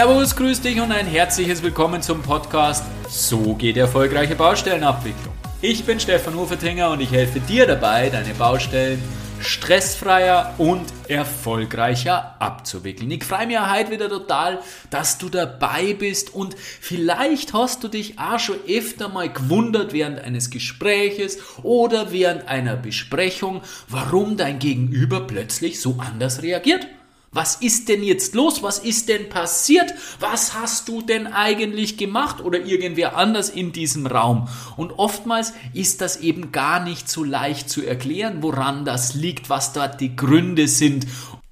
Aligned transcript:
Servus, 0.00 0.34
grüß 0.34 0.62
dich 0.62 0.80
und 0.80 0.92
ein 0.92 1.04
herzliches 1.04 1.62
Willkommen 1.62 2.00
zum 2.00 2.22
Podcast 2.22 2.86
So 3.10 3.54
geht 3.54 3.76
erfolgreiche 3.76 4.34
Baustellenabwicklung. 4.34 5.34
Ich 5.60 5.84
bin 5.84 6.00
Stefan 6.00 6.36
Ufertinger 6.36 6.90
und 6.92 7.02
ich 7.02 7.12
helfe 7.12 7.38
dir 7.38 7.66
dabei, 7.66 8.08
deine 8.08 8.32
Baustellen 8.32 9.02
stressfreier 9.40 10.54
und 10.56 10.86
erfolgreicher 11.06 12.34
abzuwickeln. 12.38 13.10
Ich 13.10 13.24
freue 13.24 13.46
mich 13.46 13.60
heute 13.60 13.90
wieder 13.90 14.08
total, 14.08 14.60
dass 14.88 15.18
du 15.18 15.28
dabei 15.28 15.92
bist 15.92 16.32
und 16.32 16.56
vielleicht 16.58 17.52
hast 17.52 17.84
du 17.84 17.88
dich 17.88 18.18
auch 18.18 18.38
schon 18.38 18.56
öfter 18.66 19.10
mal 19.10 19.30
gewundert 19.30 19.92
während 19.92 20.18
eines 20.20 20.48
Gespräches 20.48 21.36
oder 21.62 22.10
während 22.10 22.48
einer 22.48 22.76
Besprechung, 22.76 23.60
warum 23.86 24.38
dein 24.38 24.60
Gegenüber 24.60 25.20
plötzlich 25.20 25.78
so 25.78 25.98
anders 26.00 26.40
reagiert. 26.40 26.86
Was 27.32 27.54
ist 27.56 27.88
denn 27.88 28.02
jetzt 28.02 28.34
los? 28.34 28.60
Was 28.64 28.80
ist 28.80 29.08
denn 29.08 29.28
passiert? 29.28 29.94
Was 30.18 30.54
hast 30.54 30.88
du 30.88 31.00
denn 31.00 31.28
eigentlich 31.28 31.96
gemacht 31.96 32.40
oder 32.40 32.58
irgendwer 32.58 33.16
anders 33.16 33.50
in 33.50 33.70
diesem 33.70 34.08
Raum? 34.08 34.48
Und 34.76 34.98
oftmals 34.98 35.52
ist 35.72 36.00
das 36.00 36.16
eben 36.16 36.50
gar 36.50 36.82
nicht 36.82 37.08
so 37.08 37.22
leicht 37.22 37.70
zu 37.70 37.86
erklären, 37.86 38.42
woran 38.42 38.84
das 38.84 39.14
liegt, 39.14 39.48
was 39.48 39.72
dort 39.72 40.00
die 40.00 40.16
Gründe 40.16 40.66
sind 40.66 41.06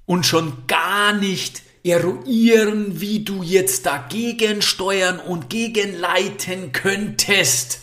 und 0.05 0.25
schon 0.25 0.51
gar 0.67 1.13
nicht 1.13 1.61
eruieren, 1.83 2.99
wie 2.99 3.23
du 3.23 3.41
jetzt 3.41 3.85
dagegen 3.85 4.61
steuern 4.61 5.17
und 5.17 5.49
gegenleiten 5.49 6.73
könntest. 6.73 7.79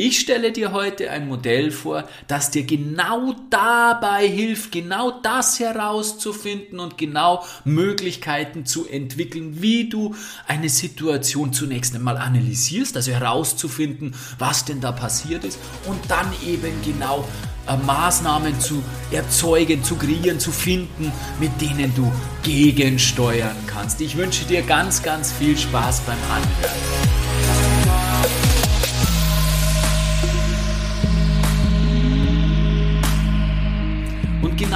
Ich 0.00 0.20
stelle 0.20 0.52
dir 0.52 0.70
heute 0.70 1.10
ein 1.10 1.26
Modell 1.26 1.72
vor, 1.72 2.04
das 2.28 2.52
dir 2.52 2.62
genau 2.62 3.34
dabei 3.50 4.28
hilft, 4.28 4.70
genau 4.70 5.10
das 5.10 5.58
herauszufinden 5.58 6.78
und 6.78 6.96
genau 6.96 7.44
Möglichkeiten 7.64 8.64
zu 8.64 8.86
entwickeln, 8.86 9.60
wie 9.60 9.88
du 9.88 10.14
eine 10.46 10.68
Situation 10.68 11.52
zunächst 11.52 11.96
einmal 11.96 12.16
analysierst, 12.16 12.94
also 12.94 13.10
herauszufinden, 13.10 14.14
was 14.38 14.64
denn 14.64 14.80
da 14.80 14.92
passiert 14.92 15.42
ist 15.42 15.58
und 15.86 15.98
dann 16.08 16.32
eben 16.46 16.80
genau 16.84 17.26
äh, 17.66 17.76
Maßnahmen 17.76 18.60
zu 18.60 18.80
erzeugen, 19.10 19.82
zu 19.82 19.96
kreieren, 19.96 20.38
zu 20.38 20.52
finden, 20.52 21.10
mit 21.40 21.60
denen 21.60 21.92
du 21.96 22.12
gegensteuern 22.44 23.56
kannst. 23.66 24.00
Ich 24.00 24.16
wünsche 24.16 24.44
dir 24.44 24.62
ganz, 24.62 25.02
ganz 25.02 25.32
viel 25.32 25.58
Spaß 25.58 26.02
beim 26.02 26.18
Anhören. 26.30 27.27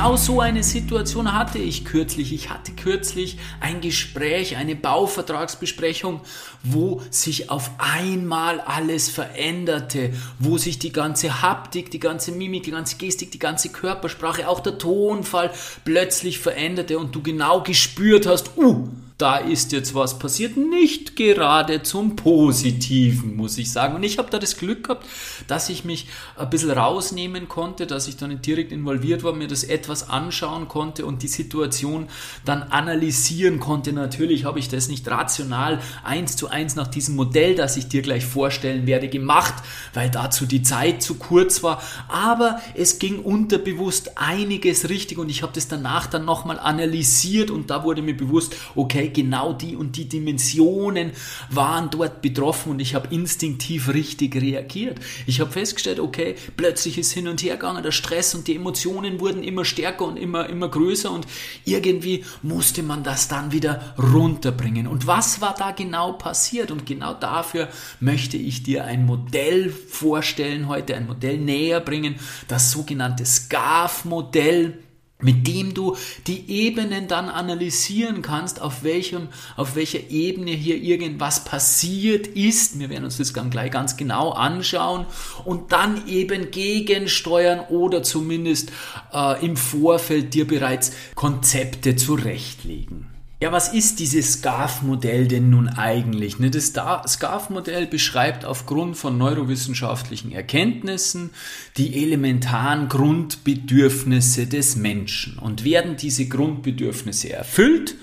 Genau 0.02 0.16
so 0.16 0.40
eine 0.40 0.64
Situation 0.64 1.32
hatte 1.32 1.58
ich 1.58 1.84
kürzlich. 1.84 2.32
Ich 2.32 2.50
hatte 2.50 2.72
kürzlich 2.72 3.38
ein 3.60 3.80
Gespräch, 3.80 4.56
eine 4.56 4.74
Bauvertragsbesprechung, 4.74 6.22
wo 6.64 7.00
sich 7.10 7.50
auf 7.50 7.70
einmal 7.78 8.58
alles 8.58 9.08
veränderte, 9.08 10.12
wo 10.40 10.58
sich 10.58 10.80
die 10.80 10.90
ganze 10.90 11.40
Haptik, 11.40 11.92
die 11.92 12.00
ganze 12.00 12.32
Mimik, 12.32 12.64
die 12.64 12.72
ganze 12.72 12.96
Gestik, 12.96 13.30
die 13.30 13.38
ganze 13.38 13.68
Körpersprache, 13.68 14.48
auch 14.48 14.58
der 14.58 14.76
Tonfall 14.76 15.52
plötzlich 15.84 16.40
veränderte 16.40 16.98
und 16.98 17.14
du 17.14 17.22
genau 17.22 17.62
gespürt 17.62 18.26
hast, 18.26 18.56
uh, 18.56 18.88
da 19.22 19.36
ist 19.36 19.70
jetzt 19.70 19.94
was 19.94 20.18
passiert, 20.18 20.56
nicht 20.56 21.14
gerade 21.14 21.84
zum 21.84 22.16
Positiven, 22.16 23.36
muss 23.36 23.56
ich 23.56 23.70
sagen. 23.70 23.94
Und 23.94 24.02
ich 24.02 24.18
habe 24.18 24.28
da 24.30 24.40
das 24.40 24.56
Glück 24.56 24.82
gehabt, 24.82 25.06
dass 25.46 25.68
ich 25.68 25.84
mich 25.84 26.08
ein 26.36 26.50
bisschen 26.50 26.72
rausnehmen 26.72 27.46
konnte, 27.46 27.86
dass 27.86 28.08
ich 28.08 28.16
dann 28.16 28.42
direkt 28.42 28.72
involviert 28.72 29.22
war, 29.22 29.32
mir 29.32 29.46
das 29.46 29.62
etwas 29.62 30.10
anschauen 30.10 30.66
konnte 30.66 31.06
und 31.06 31.22
die 31.22 31.28
Situation 31.28 32.08
dann 32.44 32.64
analysieren 32.64 33.60
konnte. 33.60 33.92
Natürlich 33.92 34.44
habe 34.44 34.58
ich 34.58 34.68
das 34.68 34.88
nicht 34.88 35.08
rational 35.08 35.78
eins 36.02 36.34
zu 36.34 36.48
eins 36.48 36.74
nach 36.74 36.88
diesem 36.88 37.14
Modell, 37.14 37.54
das 37.54 37.76
ich 37.76 37.86
dir 37.86 38.02
gleich 38.02 38.26
vorstellen 38.26 38.88
werde, 38.88 39.08
gemacht, 39.08 39.54
weil 39.94 40.10
dazu 40.10 40.46
die 40.46 40.64
Zeit 40.64 41.00
zu 41.00 41.14
kurz 41.14 41.62
war. 41.62 41.80
Aber 42.08 42.60
es 42.74 42.98
ging 42.98 43.20
unterbewusst 43.20 44.18
einiges 44.18 44.88
richtig 44.88 45.18
und 45.18 45.28
ich 45.28 45.44
habe 45.44 45.52
das 45.54 45.68
danach 45.68 46.08
dann 46.08 46.24
nochmal 46.24 46.58
analysiert 46.58 47.52
und 47.52 47.70
da 47.70 47.84
wurde 47.84 48.02
mir 48.02 48.16
bewusst, 48.16 48.56
okay, 48.74 49.11
genau 49.12 49.52
die 49.52 49.76
und 49.76 49.96
die 49.96 50.08
Dimensionen 50.08 51.12
waren 51.50 51.90
dort 51.90 52.22
betroffen 52.22 52.72
und 52.72 52.80
ich 52.80 52.94
habe 52.94 53.14
instinktiv 53.14 53.88
richtig 53.88 54.34
reagiert. 54.36 54.98
Ich 55.26 55.40
habe 55.40 55.50
festgestellt, 55.50 56.00
okay, 56.00 56.34
plötzlich 56.56 56.98
ist 56.98 57.12
hin 57.12 57.28
und 57.28 57.42
her 57.42 57.56
gegangen, 57.56 57.82
der 57.82 57.92
Stress 57.92 58.34
und 58.34 58.48
die 58.48 58.56
Emotionen 58.56 59.20
wurden 59.20 59.42
immer 59.42 59.64
stärker 59.64 60.06
und 60.06 60.16
immer, 60.16 60.48
immer 60.48 60.68
größer 60.68 61.10
und 61.10 61.26
irgendwie 61.64 62.24
musste 62.42 62.82
man 62.82 63.02
das 63.02 63.28
dann 63.28 63.52
wieder 63.52 63.94
runterbringen. 63.98 64.86
Und 64.86 65.06
was 65.06 65.40
war 65.40 65.54
da 65.54 65.70
genau 65.70 66.12
passiert? 66.12 66.70
Und 66.70 66.86
genau 66.86 67.14
dafür 67.14 67.68
möchte 68.00 68.36
ich 68.36 68.62
dir 68.62 68.84
ein 68.84 69.06
Modell 69.06 69.70
vorstellen 69.70 70.68
heute, 70.68 70.96
ein 70.96 71.06
Modell 71.06 71.38
näher 71.38 71.80
bringen, 71.80 72.16
das 72.48 72.72
sogenannte 72.72 73.24
SCARF-Modell 73.24 74.78
mit 75.22 75.46
dem 75.46 75.74
du 75.74 75.96
die 76.26 76.50
Ebenen 76.50 77.08
dann 77.08 77.28
analysieren 77.28 78.22
kannst, 78.22 78.60
auf 78.60 78.82
welchem, 78.82 79.28
auf 79.56 79.76
welcher 79.76 80.10
Ebene 80.10 80.50
hier 80.50 80.76
irgendwas 80.76 81.44
passiert 81.44 82.26
ist. 82.26 82.78
Wir 82.78 82.90
werden 82.90 83.04
uns 83.04 83.16
das 83.16 83.32
dann 83.32 83.50
gleich 83.50 83.70
ganz 83.70 83.96
genau 83.96 84.30
anschauen 84.30 85.06
und 85.44 85.72
dann 85.72 86.06
eben 86.06 86.50
gegensteuern 86.50 87.60
oder 87.70 88.02
zumindest 88.02 88.72
äh, 89.12 89.44
im 89.44 89.56
Vorfeld 89.56 90.34
dir 90.34 90.46
bereits 90.46 90.92
Konzepte 91.14 91.96
zurechtlegen. 91.96 93.11
Ja, 93.42 93.50
was 93.50 93.74
ist 93.74 93.98
dieses 93.98 94.34
SCARF-Modell 94.34 95.26
denn 95.26 95.50
nun 95.50 95.68
eigentlich? 95.68 96.38
Ne, 96.38 96.48
das 96.48 96.66
SCARF-Modell 96.66 97.88
beschreibt 97.88 98.44
aufgrund 98.44 98.96
von 98.96 99.18
neurowissenschaftlichen 99.18 100.30
Erkenntnissen 100.30 101.30
die 101.76 102.04
elementaren 102.04 102.86
Grundbedürfnisse 102.88 104.46
des 104.46 104.76
Menschen. 104.76 105.40
Und 105.40 105.64
werden 105.64 105.96
diese 105.96 106.28
Grundbedürfnisse 106.28 107.32
erfüllt, 107.32 107.96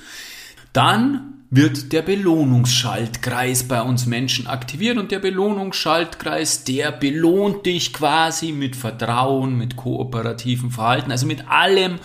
dann 0.73 1.38
wird 1.51 1.93
der 1.93 2.03
Belohnungsschaltkreis 2.03 3.63
bei 3.63 3.81
uns 3.81 4.05
Menschen 4.05 4.45
aktiviert 4.45 4.97
und 4.97 5.11
der 5.11 5.19
Belohnungsschaltkreis, 5.19 6.63
der 6.63 6.91
belohnt 6.91 7.65
dich 7.65 7.91
quasi 7.91 8.51
mit 8.51 8.75
Vertrauen, 8.75 9.57
mit 9.57 9.75
kooperativen 9.75 10.69
Verhalten, 10.69 11.11
also 11.11 11.25
mit 11.25 11.49
allem, 11.49 11.95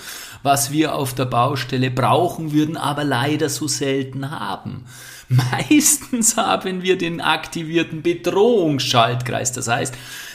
was 0.43 0.72
wir 0.72 0.94
auf 0.94 1.15
der 1.15 1.27
Baustelle 1.27 1.91
brauchen 1.91 2.53
würden, 2.53 2.78
aber 2.78 3.05
leider 3.05 3.50
so 3.50 3.69
selten 3.69 4.31
haben. 4.31 4.87
Meistens 5.28 6.37
haben 6.37 6.82
wir 6.82 6.97
den 6.97 7.21
aktivierten 7.21 8.03
Bedrohungsschaltkreis. 8.03 9.53
Das 9.53 9.69
heißt, 9.69 9.94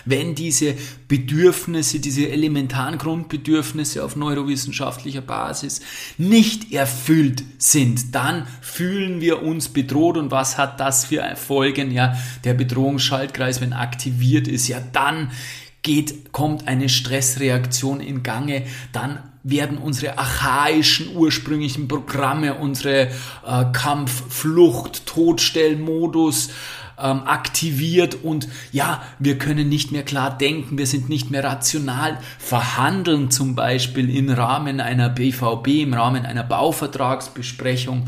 wenn 0.10 0.36
diese 0.36 0.76
Bedürfnisse, 1.08 2.00
diese 2.00 2.30
elementaren 2.30 2.98
Grundbedürfnisse 2.98 4.04
auf 4.04 4.16
neurowissenschaftlicher 4.16 5.22
Basis 5.22 5.82
nicht 6.18 6.72
erfüllt 6.72 7.44
sind, 7.58 8.16
dann 8.16 8.48
fühlen 8.62 9.22
wir 9.22 9.42
uns 9.44 9.70
bedroht. 9.70 10.18
Und 10.18 10.32
was 10.32 10.58
hat 10.58 10.80
das 10.80 11.06
für 11.06 11.24
Folgen? 11.36 11.92
Ja, 11.92 12.18
der 12.44 12.54
Bedrohungsschaltkreis, 12.54 13.62
wenn 13.62 13.74
aktiviert 13.74 14.48
ist, 14.48 14.68
ja, 14.68 14.80
dann 14.92 15.32
geht, 15.82 16.32
kommt 16.32 16.68
eine 16.68 16.90
Stressreaktion 16.90 18.02
in 18.02 18.24
Gange, 18.24 18.64
dann 18.92 19.20
werden 19.44 19.78
unsere 19.78 20.18
archaischen 20.18 21.16
ursprünglichen 21.16 21.88
Programme, 21.88 22.56
unsere 22.56 23.08
äh, 23.46 23.66
Kampf, 23.72 24.24
Flucht, 24.30 25.06
Todstellmodus 25.06 26.50
ähm, 27.02 27.24
aktiviert 27.24 28.24
und 28.24 28.48
ja, 28.72 29.02
wir 29.20 29.38
können 29.38 29.70
nicht 29.70 29.92
mehr 29.92 30.04
klar 30.04 30.38
denken, 30.38 30.78
wir 30.78 30.88
sind 30.88 31.10
nicht 31.10 31.32
mehr 31.32 31.44
rational 31.44 32.20
verhandeln, 32.38 33.32
zum 33.32 33.56
Beispiel 33.56 34.16
im 34.16 34.30
Rahmen 34.30 34.82
einer 34.82 35.10
BVB, 35.10 35.68
im 35.84 35.94
Rahmen 35.94 36.26
einer 36.26 36.44
Bauvertragsbesprechung. 36.44 38.08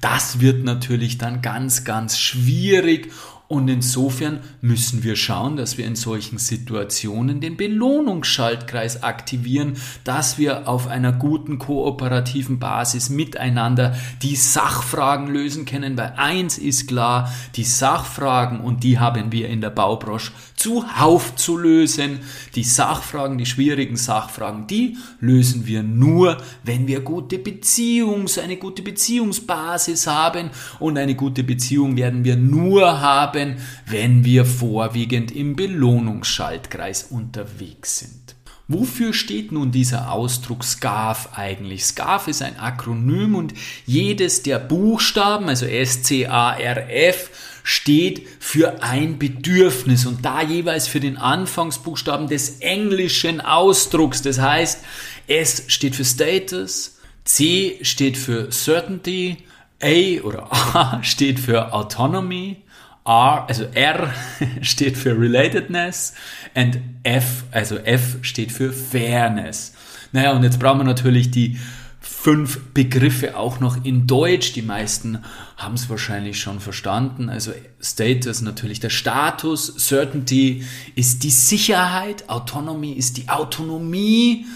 Das 0.00 0.40
wird 0.40 0.64
natürlich 0.64 1.18
dann 1.18 1.42
ganz, 1.42 1.84
ganz 1.84 2.18
schwierig 2.18 3.12
und 3.50 3.66
insofern 3.66 4.38
müssen 4.60 5.02
wir 5.02 5.16
schauen, 5.16 5.56
dass 5.56 5.76
wir 5.76 5.84
in 5.84 5.96
solchen 5.96 6.38
Situationen 6.38 7.40
den 7.40 7.56
Belohnungsschaltkreis 7.56 9.02
aktivieren, 9.02 9.76
dass 10.04 10.38
wir 10.38 10.68
auf 10.68 10.86
einer 10.86 11.10
guten 11.10 11.58
kooperativen 11.58 12.60
Basis 12.60 13.10
miteinander 13.10 13.96
die 14.22 14.36
Sachfragen 14.36 15.26
lösen 15.26 15.64
können. 15.64 15.98
Weil 15.98 16.14
eins 16.16 16.58
ist 16.58 16.86
klar, 16.86 17.34
die 17.56 17.64
Sachfragen, 17.64 18.60
und 18.60 18.84
die 18.84 19.00
haben 19.00 19.32
wir 19.32 19.48
in 19.48 19.60
der 19.60 19.70
Baubranche 19.70 20.30
zuhauf 20.54 21.34
zu 21.34 21.58
lösen, 21.58 22.20
die 22.54 22.62
Sachfragen, 22.62 23.36
die 23.36 23.46
schwierigen 23.46 23.96
Sachfragen, 23.96 24.68
die 24.68 24.96
lösen 25.18 25.66
wir 25.66 25.82
nur, 25.82 26.36
wenn 26.62 26.86
wir 26.86 27.00
gute 27.00 27.38
Beziehungs, 27.38 28.38
eine 28.38 28.58
gute 28.58 28.82
Beziehungsbasis 28.82 30.06
haben 30.06 30.50
und 30.78 30.98
eine 30.98 31.16
gute 31.16 31.42
Beziehung 31.42 31.96
werden 31.96 32.22
wir 32.22 32.36
nur 32.36 33.00
haben, 33.00 33.39
haben, 33.40 33.56
wenn 33.86 34.24
wir 34.24 34.44
vorwiegend 34.44 35.32
im 35.32 35.56
Belohnungsschaltkreis 35.56 37.04
unterwegs 37.04 37.98
sind. 37.98 38.36
Wofür 38.72 39.12
steht 39.12 39.50
nun 39.50 39.72
dieser 39.72 40.12
Ausdruck 40.12 40.62
SCARF 40.62 41.30
eigentlich? 41.34 41.84
SCARF 41.84 42.28
ist 42.28 42.40
ein 42.40 42.56
Akronym 42.56 43.34
und 43.34 43.52
jedes 43.84 44.44
der 44.44 44.60
Buchstaben, 44.60 45.48
also 45.48 45.66
S-C-A-R-F, 45.66 47.30
steht 47.64 48.28
für 48.38 48.80
ein 48.84 49.18
Bedürfnis 49.18 50.06
und 50.06 50.24
da 50.24 50.42
jeweils 50.42 50.86
für 50.86 51.00
den 51.00 51.16
Anfangsbuchstaben 51.16 52.28
des 52.28 52.60
englischen 52.60 53.40
Ausdrucks. 53.40 54.22
Das 54.22 54.38
heißt, 54.38 54.84
S 55.26 55.64
steht 55.66 55.96
für 55.96 56.04
Status, 56.04 57.00
C 57.24 57.80
steht 57.82 58.16
für 58.16 58.52
Certainty, 58.52 59.38
A 59.82 60.22
oder 60.22 60.48
A 60.76 61.02
steht 61.02 61.40
für 61.40 61.72
Autonomy, 61.72 62.58
R, 63.04 63.46
also 63.48 63.64
R 63.74 64.12
steht 64.62 64.96
für 64.96 65.18
Relatedness 65.18 66.14
und 66.54 66.80
F, 67.02 67.44
also 67.50 67.76
F 67.76 68.18
steht 68.22 68.52
für 68.52 68.72
Fairness. 68.72 69.74
Naja, 70.12 70.32
und 70.32 70.42
jetzt 70.42 70.58
brauchen 70.58 70.80
wir 70.80 70.84
natürlich 70.84 71.30
die 71.30 71.58
fünf 72.00 72.60
Begriffe 72.74 73.36
auch 73.36 73.60
noch 73.60 73.84
in 73.84 74.06
Deutsch. 74.06 74.52
Die 74.52 74.62
meisten 74.62 75.22
haben 75.56 75.74
es 75.74 75.88
wahrscheinlich 75.88 76.40
schon 76.40 76.60
verstanden. 76.60 77.28
Also 77.28 77.52
Status 77.80 78.42
natürlich 78.42 78.80
der 78.80 78.90
Status, 78.90 79.74
Certainty 79.78 80.64
ist 80.94 81.22
die 81.22 81.30
Sicherheit, 81.30 82.28
Autonomy 82.28 82.92
ist 82.92 83.16
die 83.16 83.28
Autonomie, 83.28 84.46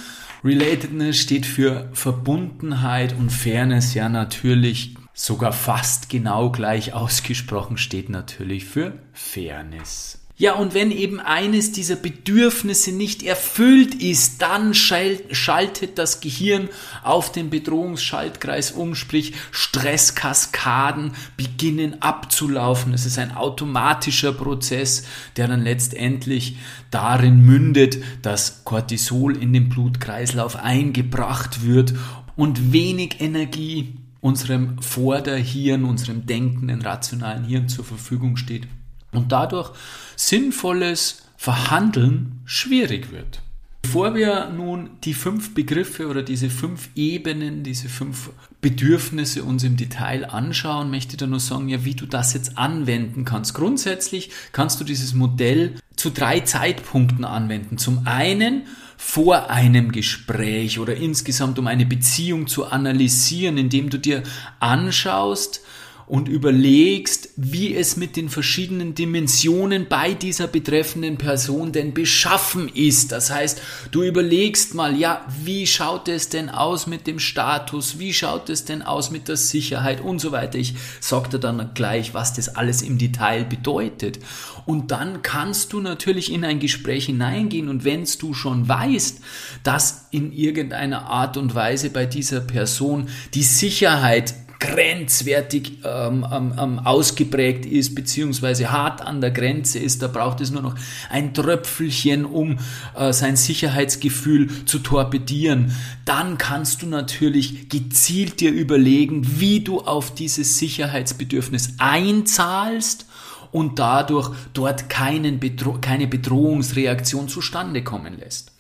Relatedness 0.45 1.17
steht 1.17 1.47
für 1.47 1.89
Verbundenheit 1.93 3.15
und 3.17 3.31
Fairness 3.31 3.95
ja 3.95 4.09
natürlich 4.09 4.95
sogar 5.15 5.53
fast 5.53 6.11
genau 6.11 6.51
gleich 6.51 6.93
ausgesprochen 6.93 7.79
steht 7.79 8.11
natürlich 8.11 8.65
für 8.65 8.99
Fairness. 9.13 10.19
Ja, 10.37 10.55
und 10.55 10.75
wenn 10.75 10.91
eben 10.91 11.21
eines 11.21 11.71
dieser 11.71 11.95
Bedürfnisse 11.95 12.91
nicht 12.91 13.23
erfüllt 13.23 13.95
ist, 13.95 14.43
dann 14.43 14.75
schaltet 14.75 15.97
das 15.97 16.21
Gehirn 16.21 16.69
auf 17.05 17.31
den 17.31 17.51
Bedrohungsschaltkreis 17.51 18.73
um, 18.73 18.97
sprich 18.97 19.35
Stresskaskaden 19.53 21.13
beginnen 21.37 22.03
abzulaufen. 22.03 22.93
Es 22.95 23.07
ist 23.07 23.17
ein 23.21 23.37
automatischer 23.37 24.33
Prozess, 24.33 25.05
der 25.37 25.47
dann 25.47 25.63
letztendlich 25.63 26.57
darin 26.91 27.43
mündet, 27.43 27.99
dass 28.23 28.65
Cortisol 28.65 29.37
in 29.37 29.53
den 29.53 29.69
Blutkreislauf 29.69 30.57
eingebracht 30.57 31.65
wird 31.65 31.95
und 32.35 32.73
wenig 32.73 33.21
Energie 33.21 33.95
unserem 34.25 34.81
Vorderhirn, 34.81 35.85
unserem 35.85 36.25
denkenden, 36.25 36.81
rationalen 36.81 37.45
Hirn 37.45 37.69
zur 37.69 37.85
Verfügung 37.85 38.39
steht 38.39 38.67
und 39.13 39.33
dadurch 39.33 39.71
sinnvolles 40.17 41.25
Verhandeln 41.37 42.41
schwierig 42.47 43.13
wird. 43.13 43.43
Bevor 43.83 44.15
wir 44.15 44.49
nun 44.49 44.89
die 45.05 45.13
fünf 45.13 45.53
Begriffe 45.53 46.09
oder 46.09 46.23
diese 46.23 46.49
fünf 46.49 46.89
Ebenen, 46.95 47.65
diese 47.65 47.91
fünf 47.91 48.31
Bedürfnisse 48.63 49.45
uns 49.45 49.63
im 49.63 49.77
Detail 49.77 50.25
anschauen, 50.31 50.91
möchte 50.91 51.13
ich 51.13 51.19
da 51.19 51.27
nur 51.27 51.39
sagen, 51.39 51.69
ja, 51.69 51.85
wie 51.85 51.95
du 51.95 52.07
das 52.07 52.33
jetzt 52.33 52.57
anwenden 52.57 53.27
kannst. 53.27 53.53
Grundsätzlich 53.53 54.31
kannst 54.53 54.81
du 54.81 54.85
dieses 54.85 55.13
Modell 55.13 55.75
zu 55.97 56.09
drei 56.09 56.41
Zeitpunkten 56.41 57.27
anwenden. 57.27 57.77
Zum 57.77 58.07
einen 58.07 58.63
vor 59.07 59.49
einem 59.49 59.93
Gespräch 59.93 60.81
oder 60.81 60.97
insgesamt 60.97 61.61
um 61.61 61.69
eine 61.69 61.87
Beziehung 61.87 62.49
zu 62.49 62.65
analysieren, 62.65 63.59
indem 63.59 63.89
du 63.89 63.99
dir 63.99 64.25
anschaust, 64.59 65.61
und 66.07 66.29
überlegst, 66.29 67.31
wie 67.37 67.75
es 67.75 67.97
mit 67.97 68.17
den 68.17 68.29
verschiedenen 68.29 68.95
Dimensionen 68.95 69.87
bei 69.89 70.13
dieser 70.13 70.47
betreffenden 70.47 71.17
Person 71.17 71.73
denn 71.73 71.95
beschaffen 71.95 72.69
ist. 72.69 73.13
Das 73.13 73.31
heißt, 73.31 73.61
du 73.91 74.03
überlegst 74.03 74.75
mal, 74.75 74.97
ja, 74.97 75.25
wie 75.43 75.67
schaut 75.67 76.09
es 76.09 76.29
denn 76.29 76.51
aus 76.51 76.87
mit 76.87 77.07
dem 77.07 77.19
Status, 77.19 77.99
wie 77.99 78.13
schaut 78.13 78.51
es 78.51 78.65
denn 78.65 78.83
aus 78.83 79.11
mit 79.11 79.29
der 79.29 79.37
Sicherheit 79.37 80.03
und 80.03 80.19
so 80.19 80.31
weiter. 80.31 80.59
Ich 80.59 80.75
sag 81.01 81.31
dir 81.31 81.39
dann 81.39 81.71
gleich, 81.75 82.13
was 82.13 82.35
das 82.35 82.55
alles 82.55 82.83
im 82.83 82.99
Detail 82.99 83.45
bedeutet. 83.45 84.19
Und 84.67 84.91
dann 84.91 85.23
kannst 85.23 85.73
du 85.73 85.81
natürlich 85.81 86.33
in 86.33 86.45
ein 86.45 86.59
Gespräch 86.59 87.07
hineingehen 87.07 87.69
und 87.69 87.85
wenn 87.85 88.05
du 88.19 88.35
schon 88.35 88.69
weißt, 88.69 89.21
dass 89.63 90.09
in 90.11 90.33
irgendeiner 90.33 91.07
Art 91.07 91.37
und 91.37 91.55
Weise 91.55 91.91
bei 91.91 92.07
dieser 92.07 92.41
Person 92.41 93.09
die 93.35 93.43
Sicherheit 93.43 94.35
grenzwertig 94.61 95.79
ähm, 95.85 96.27
ähm, 96.33 96.79
ausgeprägt 96.79 97.67
ist, 97.67 97.95
beziehungsweise 97.95 98.71
hart 98.71 99.03
an 99.03 99.21
der 99.21 99.31
Grenze 99.31 99.79
ist, 99.79 100.03
da 100.03 100.09
braucht 100.09 100.41
es 100.41 100.51
nur 100.51 100.63
noch 100.63 100.75
ein 101.11 101.35
Tröpfelchen, 101.35 102.25
um 102.25 102.59
äh, 102.97 103.13
sein 103.13 103.37
Sicherheitsgefühl 103.37 104.65
zu 104.65 104.79
torpedieren. 104.79 105.75
Dann 106.05 106.39
kannst 106.39 106.83
du 106.83 106.87
natürlich 106.87 107.69
gezielt 107.69 108.41
dir 108.41 108.53
überlegen, 108.53 109.41
wie 109.41 109.61
du 109.61 109.81
auf 109.81 110.15
dieses 110.15 110.59
Sicherheitsbedürfnis 110.59 111.75
einzahlst 111.79 113.07
und 113.53 113.79
dadurch 113.79 114.31
dort 114.53 114.89
keinen 114.89 115.39
Bedro 115.39 115.79
keine 115.81 116.07
Bedrohungsreaktion 116.07 117.29
zustande 117.29 117.85
kommen 117.85 118.19
lässt. 118.19 118.55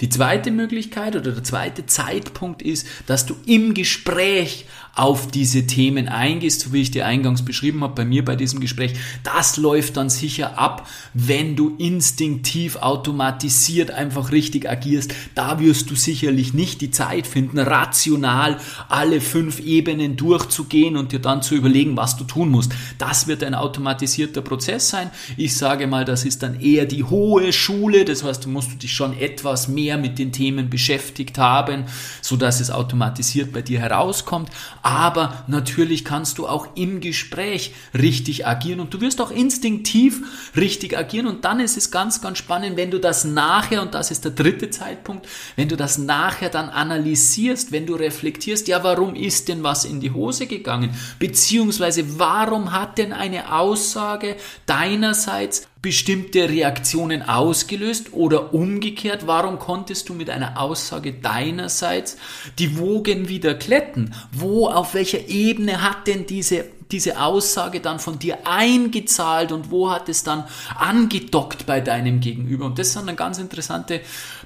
Die 0.00 0.08
zweite 0.08 0.50
Möglichkeit 0.50 1.14
oder 1.14 1.32
der 1.32 1.44
zweite 1.44 1.84
Zeitpunkt 1.84 2.62
ist, 2.62 2.86
dass 3.06 3.26
du 3.26 3.36
im 3.44 3.74
Gespräch 3.74 4.64
auf 5.00 5.28
diese 5.28 5.66
Themen 5.66 6.08
eingehst, 6.08 6.60
so 6.60 6.74
wie 6.74 6.82
ich 6.82 6.90
dir 6.90 7.06
eingangs 7.06 7.42
beschrieben 7.42 7.82
habe, 7.82 7.94
bei 7.94 8.04
mir 8.04 8.22
bei 8.22 8.36
diesem 8.36 8.60
Gespräch. 8.60 8.92
Das 9.22 9.56
läuft 9.56 9.96
dann 9.96 10.10
sicher 10.10 10.58
ab, 10.58 10.86
wenn 11.14 11.56
du 11.56 11.74
instinktiv 11.78 12.76
automatisiert 12.76 13.92
einfach 13.92 14.30
richtig 14.30 14.68
agierst. 14.68 15.14
Da 15.34 15.58
wirst 15.58 15.90
du 15.90 15.94
sicherlich 15.94 16.52
nicht 16.52 16.82
die 16.82 16.90
Zeit 16.90 17.26
finden, 17.26 17.58
rational 17.58 18.58
alle 18.90 19.22
fünf 19.22 19.60
Ebenen 19.60 20.16
durchzugehen 20.16 20.98
und 20.98 21.12
dir 21.12 21.18
dann 21.18 21.40
zu 21.40 21.54
überlegen, 21.54 21.96
was 21.96 22.18
du 22.18 22.24
tun 22.24 22.50
musst. 22.50 22.72
Das 22.98 23.26
wird 23.26 23.42
ein 23.42 23.54
automatisierter 23.54 24.42
Prozess 24.42 24.90
sein. 24.90 25.10
Ich 25.38 25.56
sage 25.56 25.86
mal, 25.86 26.04
das 26.04 26.26
ist 26.26 26.42
dann 26.42 26.60
eher 26.60 26.84
die 26.84 27.04
hohe 27.04 27.54
Schule. 27.54 28.04
Das 28.04 28.22
heißt, 28.22 28.44
du 28.44 28.50
musst 28.50 28.82
dich 28.82 28.92
schon 28.92 29.18
etwas 29.18 29.66
mehr 29.66 29.96
mit 29.96 30.18
den 30.18 30.30
Themen 30.30 30.68
beschäftigt 30.68 31.38
haben, 31.38 31.84
so 32.20 32.36
dass 32.36 32.60
es 32.60 32.70
automatisiert 32.70 33.50
bei 33.50 33.62
dir 33.62 33.80
herauskommt 33.80 34.50
aber 34.90 35.44
natürlich 35.46 36.04
kannst 36.04 36.38
du 36.38 36.48
auch 36.48 36.66
im 36.74 37.00
Gespräch 37.00 37.72
richtig 37.96 38.44
agieren 38.44 38.80
und 38.80 38.92
du 38.92 39.00
wirst 39.00 39.20
auch 39.20 39.30
instinktiv 39.30 40.50
richtig 40.56 40.98
agieren 40.98 41.28
und 41.28 41.44
dann 41.44 41.60
ist 41.60 41.76
es 41.76 41.92
ganz, 41.92 42.20
ganz 42.20 42.38
spannend, 42.38 42.76
wenn 42.76 42.90
du 42.90 42.98
das 42.98 43.24
nachher, 43.24 43.82
und 43.82 43.94
das 43.94 44.10
ist 44.10 44.24
der 44.24 44.32
dritte 44.32 44.68
Zeitpunkt, 44.68 45.28
wenn 45.54 45.68
du 45.68 45.76
das 45.76 45.96
nachher 45.98 46.48
dann 46.48 46.70
analysierst, 46.70 47.70
wenn 47.70 47.86
du 47.86 47.94
reflektierst, 47.94 48.66
ja, 48.66 48.82
warum 48.82 49.14
ist 49.14 49.48
denn 49.48 49.62
was 49.62 49.84
in 49.84 50.00
die 50.00 50.10
Hose 50.10 50.48
gegangen? 50.48 50.90
Beziehungsweise, 51.20 52.18
warum 52.18 52.72
hat 52.72 52.98
denn 52.98 53.12
eine 53.12 53.52
Aussage 53.54 54.34
deinerseits 54.66 55.68
bestimmte 55.82 56.48
Reaktionen 56.48 57.22
ausgelöst 57.22 58.12
oder 58.12 58.52
umgekehrt, 58.52 59.26
warum 59.26 59.58
konntest 59.58 60.08
du 60.08 60.14
mit 60.14 60.28
einer 60.28 60.60
Aussage 60.60 61.12
deinerseits 61.12 62.18
die 62.58 62.78
Wogen 62.78 63.28
wieder 63.28 63.54
kletten? 63.54 64.14
Wo, 64.32 64.66
auf 64.68 64.94
welcher 64.94 65.28
Ebene 65.28 65.82
hat 65.82 66.06
denn 66.06 66.26
diese 66.26 66.66
diese 66.92 67.20
Aussage 67.20 67.80
dann 67.80 67.98
von 67.98 68.18
dir 68.18 68.38
eingezahlt 68.44 69.52
und 69.52 69.70
wo 69.70 69.90
hat 69.90 70.08
es 70.08 70.22
dann 70.22 70.44
angedockt 70.76 71.66
bei 71.66 71.80
deinem 71.80 72.20
Gegenüber? 72.20 72.66
Und 72.66 72.78
das 72.78 72.92
sind 72.92 73.06
dann 73.06 73.16
ganz 73.16 73.38
interessante 73.38 74.00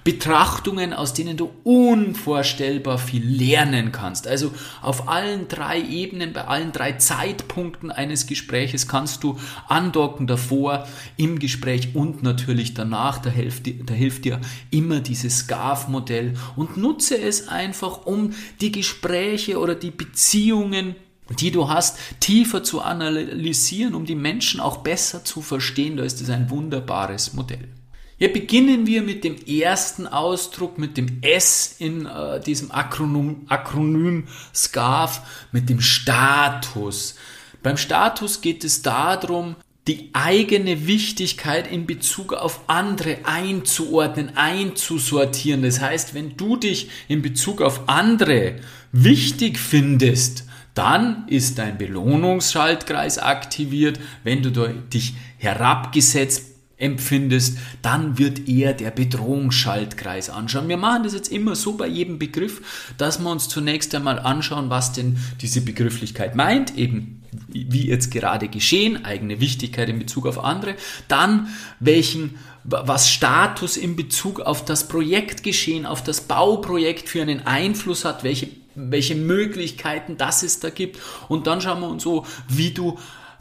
Betrachtungen, 0.04 0.92
aus 0.92 1.14
denen 1.14 1.36
du 1.36 1.50
unvorstellbar 1.64 2.98
viel 2.98 3.24
lernen 3.26 3.90
kannst. 3.90 4.28
Also 4.28 4.52
auf 4.82 5.08
allen 5.08 5.48
drei 5.48 5.80
Ebenen, 5.80 6.34
bei 6.34 6.46
allen 6.46 6.72
drei 6.72 6.92
Zeitpunkten 6.92 7.90
eines 7.90 8.26
Gespräches 8.26 8.86
kannst 8.86 9.24
du 9.24 9.38
andocken 9.66 10.26
davor, 10.26 10.86
im 11.16 11.38
Gespräch 11.38 11.94
und 11.94 12.22
natürlich 12.22 12.74
danach. 12.74 13.18
Da 13.18 13.30
hilft, 13.30 13.66
da 13.66 13.94
hilft 13.94 14.26
dir 14.26 14.40
immer 14.70 15.00
dieses 15.00 15.38
SCARF-Modell 15.38 16.34
und 16.56 16.76
nutze 16.76 17.18
es 17.18 17.48
einfach, 17.48 18.04
um 18.04 18.34
die 18.60 18.72
Gespräche 18.72 19.58
oder 19.58 19.74
die 19.74 19.90
Beziehungen 19.90 20.96
die 21.30 21.50
du 21.50 21.68
hast, 21.68 21.98
tiefer 22.20 22.62
zu 22.62 22.82
analysieren, 22.82 23.94
um 23.94 24.04
die 24.04 24.14
Menschen 24.14 24.60
auch 24.60 24.78
besser 24.78 25.24
zu 25.24 25.40
verstehen. 25.42 25.96
Da 25.96 26.04
ist 26.04 26.20
es 26.20 26.30
ein 26.30 26.50
wunderbares 26.50 27.32
Modell. 27.32 27.68
Hier 28.16 28.32
beginnen 28.32 28.86
wir 28.86 29.02
mit 29.02 29.24
dem 29.24 29.36
ersten 29.36 30.06
Ausdruck, 30.06 30.78
mit 30.78 30.96
dem 30.96 31.20
S 31.22 31.76
in 31.78 32.06
äh, 32.06 32.40
diesem 32.40 32.70
Akronym, 32.70 33.42
Akronym 33.48 34.28
SCARF, 34.54 35.22
mit 35.50 35.68
dem 35.68 35.80
Status. 35.80 37.16
Beim 37.62 37.76
Status 37.76 38.40
geht 38.40 38.62
es 38.62 38.82
darum, 38.82 39.56
die 39.88 40.10
eigene 40.12 40.86
Wichtigkeit 40.86 41.70
in 41.70 41.86
Bezug 41.86 42.32
auf 42.32 42.60
andere 42.68 43.18
einzuordnen, 43.24 44.36
einzusortieren. 44.36 45.62
Das 45.62 45.80
heißt, 45.80 46.14
wenn 46.14 46.36
du 46.36 46.56
dich 46.56 46.90
in 47.08 47.20
Bezug 47.20 47.60
auf 47.60 47.88
andere 47.88 48.60
wichtig 48.92 49.58
findest, 49.58 50.44
dann 50.74 51.28
ist 51.28 51.58
dein 51.58 51.78
Belohnungsschaltkreis 51.78 53.18
aktiviert. 53.18 54.00
Wenn 54.24 54.42
du 54.42 54.50
dich 54.50 55.14
herabgesetzt 55.38 56.54
empfindest, 56.76 57.58
dann 57.82 58.18
wird 58.18 58.48
eher 58.48 58.74
der 58.74 58.90
Bedrohungsschaltkreis 58.90 60.28
anschauen. 60.28 60.68
Wir 60.68 60.76
machen 60.76 61.04
das 61.04 61.14
jetzt 61.14 61.30
immer 61.30 61.54
so 61.54 61.74
bei 61.74 61.86
jedem 61.86 62.18
Begriff, 62.18 62.92
dass 62.98 63.20
wir 63.20 63.30
uns 63.30 63.48
zunächst 63.48 63.94
einmal 63.94 64.18
anschauen, 64.18 64.70
was 64.70 64.92
denn 64.92 65.18
diese 65.40 65.60
Begrifflichkeit 65.60 66.34
meint, 66.34 66.76
eben 66.76 67.22
wie 67.48 67.88
jetzt 67.88 68.10
gerade 68.10 68.48
geschehen, 68.48 69.04
eigene 69.04 69.40
Wichtigkeit 69.40 69.88
in 69.88 69.98
Bezug 69.98 70.26
auf 70.26 70.42
andere, 70.42 70.74
dann 71.08 71.48
welchen 71.80 72.38
was 72.66 73.10
Status 73.10 73.76
in 73.76 73.94
Bezug 73.94 74.40
auf 74.40 74.64
das 74.64 74.88
Projektgeschehen, 74.88 75.84
auf 75.84 76.02
das 76.02 76.22
Bauprojekt 76.22 77.10
für 77.10 77.20
einen 77.20 77.46
Einfluss 77.46 78.06
hat, 78.06 78.24
welche, 78.24 78.48
welche 78.74 79.14
Möglichkeiten 79.14 80.16
das 80.16 80.42
es 80.42 80.60
da 80.60 80.70
gibt. 80.70 80.98
Und 81.28 81.46
dann 81.46 81.60
schauen 81.60 81.80
wir 81.80 81.88
uns 81.88 82.02
so, 82.02 82.26
wie 82.48 82.72
du 82.72 82.98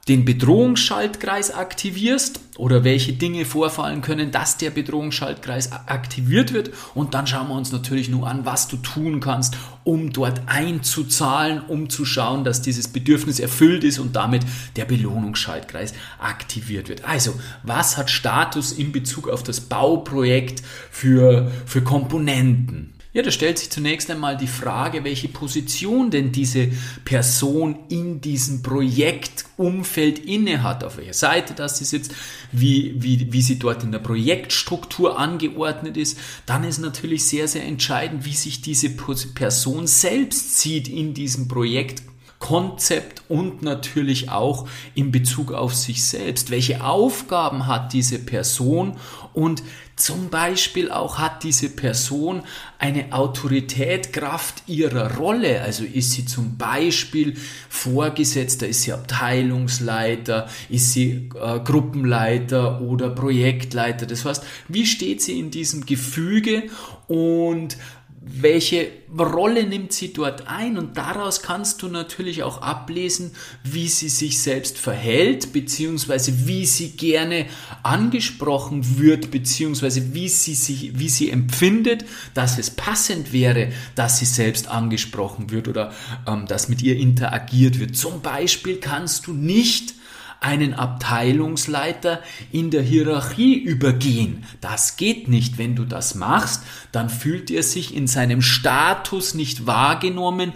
den 0.08 0.26
Bedrohungsschaltkreis 0.26 1.52
aktivierst 1.52 2.42
oder 2.58 2.84
welche 2.84 3.14
Dinge 3.14 3.46
vorfallen 3.46 4.02
können, 4.02 4.32
dass 4.32 4.58
der 4.58 4.70
Bedrohungsschaltkreis 4.70 5.72
aktiviert 5.72 6.52
wird. 6.52 6.72
Und 6.94 7.14
dann 7.14 7.26
schauen 7.26 7.48
wir 7.48 7.56
uns 7.56 7.72
natürlich 7.72 8.10
nur 8.10 8.28
an, 8.28 8.46
was 8.46 8.68
du 8.68 8.76
tun 8.78 9.22
kannst, 9.22 9.56
um 9.86 10.12
dort 10.12 10.42
einzuzahlen, 10.48 11.62
um 11.62 11.90
zu 11.90 12.04
schauen, 12.04 12.44
dass 12.44 12.62
dieses 12.62 12.90
Bedürfnis 12.90 13.40
erfüllt 13.40 13.86
ist 13.86 13.98
und 13.98 14.14
damit 14.18 14.44
der 14.76 14.86
Belohnungsschaltkreis 14.86 15.94
aktiviert 16.20 16.90
wird. 16.90 17.06
Also, 17.06 17.34
was 17.64 17.96
hat 17.96 18.10
Status 18.10 18.74
in 18.74 18.92
Bezug 18.92 19.30
auf 19.30 19.42
das 19.42 19.62
Bauprojekt 19.62 20.64
für, 20.92 21.50
für 21.66 21.82
Komponenten? 21.82 22.94
Ja, 23.14 23.22
da 23.22 23.30
stellt 23.30 23.60
sich 23.60 23.70
zunächst 23.70 24.10
einmal 24.10 24.38
die 24.38 24.48
Frage, 24.48 25.04
welche 25.04 25.28
Position 25.28 26.10
denn 26.10 26.32
diese 26.32 26.70
Person 27.06 27.78
in 27.88 28.22
diesem 28.22 28.64
Projektumfeld 28.64 30.18
innehat, 30.18 30.84
auf 30.84 30.98
welcher 30.98 31.14
Seite 31.14 31.54
das 31.54 31.78
sie 31.78 31.86
sitzt, 31.86 32.16
wie, 32.52 32.96
wie, 32.98 33.32
wie 33.32 33.44
sie 33.44 33.60
dort 33.60 33.84
in 33.84 33.92
der 33.92 34.00
Projektstruktur 34.00 35.20
angeordnet 35.20 35.96
ist. 35.96 36.18
Dann 36.48 36.64
ist 36.64 36.80
natürlich 36.80 37.26
sehr, 37.26 37.48
sehr 37.48 37.64
entscheidend, 37.64 38.26
wie 38.26 38.34
sich 38.34 38.62
diese 38.64 38.90
Person 38.90 39.86
selbst 39.86 40.60
sieht 40.60 40.88
in 40.88 41.14
diesem 41.14 41.48
Projekt 41.48 42.02
Konzept 42.44 43.24
und 43.30 43.62
natürlich 43.62 44.30
auch 44.30 44.68
in 44.96 45.14
Bezug 45.14 45.54
auf 45.54 45.74
sich 45.74 46.04
selbst. 46.04 46.52
Welche 46.52 46.84
Aufgaben 46.84 47.68
hat 47.68 47.94
diese 47.94 48.20
Person 48.20 48.98
und 49.32 49.64
zum 49.96 50.30
Beispiel 50.30 50.92
auch 50.92 51.20
hat 51.20 51.44
diese 51.44 51.70
Person 51.70 52.42
eine 52.80 53.14
Autorität 53.14 54.12
Kraft 54.12 54.64
ihrer 54.68 55.16
Rolle. 55.16 55.62
Also 55.62 55.86
ist 55.86 56.12
sie 56.12 56.26
zum 56.26 56.58
Beispiel 56.58 57.36
Vorgesetzter, 57.70 58.68
ist 58.68 58.82
sie 58.82 58.92
Abteilungsleiter, 58.92 60.50
ist 60.68 60.92
sie 60.92 61.30
äh, 61.42 61.60
Gruppenleiter 61.62 62.82
oder 62.82 63.10
Projektleiter. 63.12 64.06
Das 64.06 64.26
heißt, 64.26 64.44
wie 64.68 64.86
steht 64.86 65.22
sie 65.22 65.40
in 65.40 65.50
diesem 65.50 65.86
Gefüge 65.86 66.64
und 67.08 67.78
welche 68.26 68.90
Rolle 69.18 69.66
nimmt 69.66 69.92
sie 69.92 70.14
dort 70.14 70.48
ein 70.48 70.78
und 70.78 70.98
daraus 70.98 71.42
kannst 71.42 71.82
du 71.82 71.88
natürlich 71.88 72.44
auch 72.44 72.62
ablesen, 72.62 73.32
wie 73.64 73.90
sie 73.90 74.08
sich 74.08 74.40
selbst 74.40 74.78
verhält, 74.78 75.52
beziehungsweise 75.52 76.48
wie 76.48 76.66
sie 76.66 76.92
gerne 76.92 77.48
angesprochen 77.84 78.98
wird, 78.98 79.30
beziehungsweise 79.30 80.14
wie 80.14 80.30
sie, 80.30 80.56
sich, 80.56 80.98
wie 80.98 81.10
sie 81.10 81.30
empfindet, 81.32 82.06
dass 82.34 82.58
es 82.58 82.72
passend 82.72 83.34
wäre, 83.34 83.74
dass 83.96 84.20
sie 84.20 84.26
selbst 84.26 84.70
angesprochen 84.70 85.52
wird 85.52 85.68
oder 85.68 85.92
ähm, 86.26 86.46
dass 86.48 86.70
mit 86.70 86.82
ihr 86.82 86.96
interagiert 86.96 87.80
wird. 87.80 87.98
Zum 87.98 88.22
Beispiel 88.22 88.78
kannst 88.78 89.28
du 89.28 89.34
nicht 89.34 89.96
einen 90.44 90.74
Abteilungsleiter 90.74 92.22
in 92.52 92.72
der 92.72 92.82
Hierarchie 92.82 93.56
übergehen. 93.56 94.46
Das 94.62 94.98
geht 94.98 95.28
nicht. 95.28 95.58
Wenn 95.58 95.76
du 95.76 95.86
das 95.86 96.16
machst, 96.16 96.64
dann 96.92 97.10
fühlt 97.10 97.50
er 97.50 97.64
sich 97.64 97.96
in 97.96 98.08
seinem 98.08 98.42
Status 98.42 99.34
nicht 99.34 99.66
wahrgenommen 99.66 100.54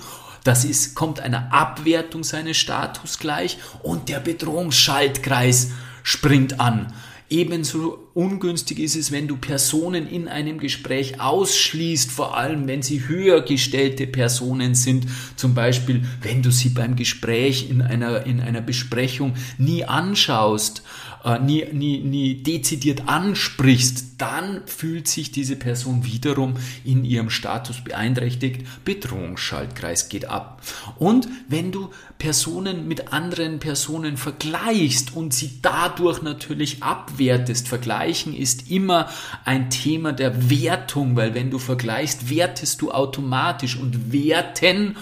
das 0.48 0.64
ist, 0.64 0.96
kommt 0.96 1.20
einer 1.20 1.52
Abwertung 1.52 2.24
seines 2.24 2.56
Status 2.56 3.20
gleich 3.20 3.58
und 3.84 4.08
der 4.08 4.20
Bedrohungsschaltkreis 4.22 5.72
springt 6.04 6.62
an. 6.62 6.94
Ebenso 7.30 8.08
ungünstig 8.14 8.80
ist 8.80 8.96
es, 8.96 9.12
wenn 9.12 9.28
du 9.28 9.36
Personen 9.36 10.08
in 10.08 10.30
einem 10.30 10.60
Gespräch 10.60 11.20
ausschließt, 11.20 12.10
vor 12.10 12.38
allem 12.38 12.68
wenn 12.68 12.82
sie 12.82 13.06
höher 13.10 13.42
gestellte 13.42 14.08
Personen 14.08 14.76
sind. 14.76 15.08
Zum 15.36 15.54
Beispiel, 15.54 16.04
wenn 16.22 16.42
du 16.42 16.52
sie 16.52 16.70
beim 16.70 16.96
Gespräch 16.96 17.70
in 17.70 17.82
einer, 17.82 18.26
in 18.26 18.40
einer 18.40 18.62
Besprechung 18.62 19.34
nie 19.58 19.84
anschaust 19.84 20.84
äh, 21.24 21.40
nie, 21.40 21.66
nie, 21.72 22.00
nie 22.00 22.36
dezidiert 22.44 23.08
ansprichst, 23.08 24.06
dann 24.18 24.62
fühlt 24.66 25.08
sich 25.08 25.32
diese 25.32 25.56
Person 25.56 26.06
wiederum 26.06 26.56
in 26.84 27.06
ihrem 27.06 27.30
Status 27.30 27.84
beeinträchtigt. 27.84 28.66
Bedrohungsschaltkreis 28.86 30.10
geht 30.10 30.30
ab. 30.30 30.62
Und 30.98 31.28
wenn 31.48 31.72
du 31.72 31.90
Personen 32.18 32.88
mit 32.88 33.14
anderen 33.14 33.60
Personen 33.60 34.18
vergleichst 34.18 35.16
und 35.16 35.34
sie 35.34 35.60
dadurch 35.62 36.22
natürlich 36.22 36.82
abwertest, 36.82 37.68
vergleichen 37.68 38.36
ist 38.36 38.72
immer 38.72 39.10
ein 39.46 39.70
Thema 39.70 40.14
der 40.14 40.50
Wertung, 40.50 41.16
weil 41.16 41.34
wenn 41.34 41.52
du 41.52 41.60
vergleichst, 41.60 42.30
wertest 42.30 42.82
du 42.82 42.92
automatisch 42.92 43.78
und 43.78 44.12
werten 44.12 44.96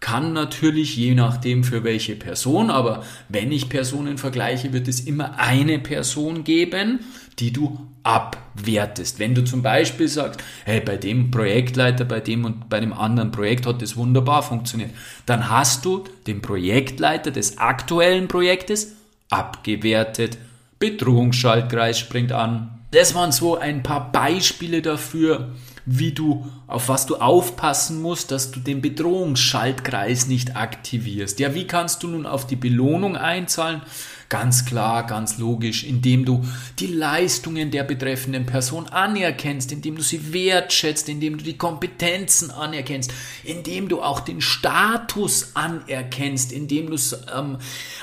kann 0.00 0.32
natürlich 0.32 0.96
je 0.96 1.14
nachdem 1.14 1.64
für 1.64 1.82
welche 1.82 2.14
Person, 2.14 2.70
aber 2.70 3.02
wenn 3.28 3.50
ich 3.50 3.68
Personen 3.68 4.16
vergleiche, 4.16 4.72
wird 4.72 4.86
es 4.86 5.00
immer 5.00 5.38
eine 5.38 5.78
Person 5.80 6.44
geben, 6.44 7.00
die 7.40 7.52
du 7.52 7.88
abwertest. 8.04 9.18
Wenn 9.18 9.34
du 9.34 9.44
zum 9.44 9.62
Beispiel 9.62 10.08
sagst, 10.08 10.40
hey, 10.64 10.80
bei 10.80 10.96
dem 10.96 11.30
Projektleiter, 11.30 12.04
bei 12.04 12.20
dem 12.20 12.44
und 12.44 12.68
bei 12.68 12.80
dem 12.80 12.92
anderen 12.92 13.32
Projekt 13.32 13.66
hat 13.66 13.82
das 13.82 13.96
wunderbar 13.96 14.42
funktioniert, 14.42 14.90
dann 15.26 15.50
hast 15.50 15.84
du 15.84 16.04
den 16.26 16.42
Projektleiter 16.42 17.30
des 17.30 17.58
aktuellen 17.58 18.28
Projektes 18.28 18.94
abgewertet. 19.30 20.38
Bedrohungsschaltkreis 20.78 21.98
springt 21.98 22.32
an. 22.32 22.78
Das 22.92 23.14
waren 23.14 23.32
so 23.32 23.58
ein 23.58 23.82
paar 23.82 24.10
Beispiele 24.12 24.80
dafür, 24.80 25.50
wie 25.90 26.12
du, 26.12 26.46
auf 26.66 26.90
was 26.90 27.06
du 27.06 27.16
aufpassen 27.16 28.02
musst, 28.02 28.30
dass 28.30 28.50
du 28.50 28.60
den 28.60 28.82
Bedrohungsschaltkreis 28.82 30.26
nicht 30.26 30.54
aktivierst. 30.54 31.40
Ja, 31.40 31.54
wie 31.54 31.66
kannst 31.66 32.02
du 32.02 32.08
nun 32.08 32.26
auf 32.26 32.46
die 32.46 32.56
Belohnung 32.56 33.16
einzahlen? 33.16 33.80
Ganz 34.28 34.66
klar, 34.66 35.06
ganz 35.06 35.38
logisch, 35.38 35.84
indem 35.84 36.26
du 36.26 36.44
die 36.78 36.88
Leistungen 36.88 37.70
der 37.70 37.82
betreffenden 37.82 38.44
Person 38.44 38.86
anerkennst, 38.86 39.72
indem 39.72 39.96
du 39.96 40.02
sie 40.02 40.34
wertschätzt, 40.34 41.08
indem 41.08 41.38
du 41.38 41.44
die 41.44 41.56
Kompetenzen 41.56 42.50
anerkennst, 42.50 43.10
indem 43.42 43.88
du 43.88 44.02
auch 44.02 44.20
den 44.20 44.42
Status 44.42 45.52
anerkennst, 45.54 46.52
indem 46.52 46.90
du 46.90 46.96
ähm, 47.34 47.56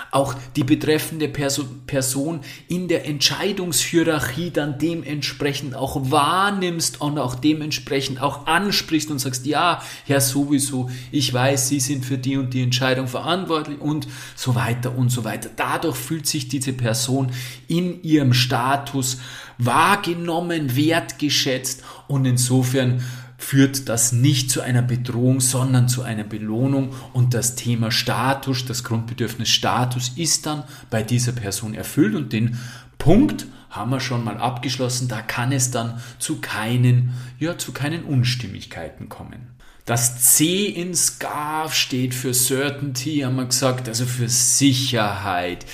auch 0.09 0.33
die 0.55 0.63
betreffende 0.63 1.27
Perso 1.27 1.65
Person 1.85 2.39
in 2.67 2.87
der 2.87 3.05
Entscheidungshierarchie 3.05 4.49
dann 4.49 4.79
dementsprechend 4.79 5.75
auch 5.75 6.09
wahrnimmst 6.09 7.01
und 7.01 7.19
auch 7.19 7.35
dementsprechend 7.35 8.19
auch 8.19 8.47
ansprichst 8.47 9.11
und 9.11 9.19
sagst, 9.19 9.45
ja, 9.45 9.79
ja 10.07 10.19
sowieso, 10.19 10.89
ich 11.11 11.31
weiß, 11.31 11.69
Sie 11.69 11.79
sind 11.79 12.03
für 12.03 12.17
die 12.17 12.37
und 12.37 12.55
die 12.55 12.63
Entscheidung 12.63 13.07
verantwortlich 13.07 13.79
und 13.79 14.07
so 14.35 14.55
weiter 14.55 14.97
und 14.97 15.09
so 15.09 15.23
weiter. 15.23 15.51
Dadurch 15.55 15.95
fühlt 16.15 16.27
sich 16.27 16.47
diese 16.47 16.71
Person 16.71 17.33
in 17.67 18.01
ihrem 18.01 18.31
Status 18.31 19.17
wahrgenommen, 19.57 20.77
wertgeschätzt 20.77 21.83
und 22.07 22.23
insofern 22.23 23.03
führt 23.37 23.89
das 23.89 24.13
nicht 24.13 24.49
zu 24.49 24.61
einer 24.61 24.81
Bedrohung, 24.81 25.41
sondern 25.41 25.89
zu 25.89 26.03
einer 26.03 26.23
Belohnung 26.23 26.93
und 27.11 27.33
das 27.33 27.55
Thema 27.55 27.91
Status, 27.91 28.63
das 28.63 28.85
Grundbedürfnis 28.85 29.49
Status 29.49 30.13
ist 30.15 30.45
dann 30.45 30.63
bei 30.89 31.03
dieser 31.03 31.33
Person 31.33 31.73
erfüllt 31.73 32.15
und 32.15 32.31
den 32.31 32.57
Punkt 32.97 33.45
haben 33.69 33.91
wir 33.91 33.99
schon 33.99 34.23
mal 34.23 34.37
abgeschlossen, 34.37 35.09
da 35.09 35.21
kann 35.21 35.51
es 35.51 35.71
dann 35.71 36.01
zu 36.17 36.39
keinen, 36.39 37.11
ja, 37.39 37.57
zu 37.57 37.73
keinen 37.73 38.05
Unstimmigkeiten 38.05 39.09
kommen. 39.09 39.55
Das 39.85 40.19
C 40.19 40.65
in 40.65 40.95
SCARF 40.95 41.75
steht 41.75 42.15
für 42.15 42.33
Certainty, 42.33 43.19
haben 43.19 43.35
wir 43.35 43.45
gesagt, 43.45 43.87
also 43.87 44.05
für 44.07 44.27
Sicherheit. 44.27 45.67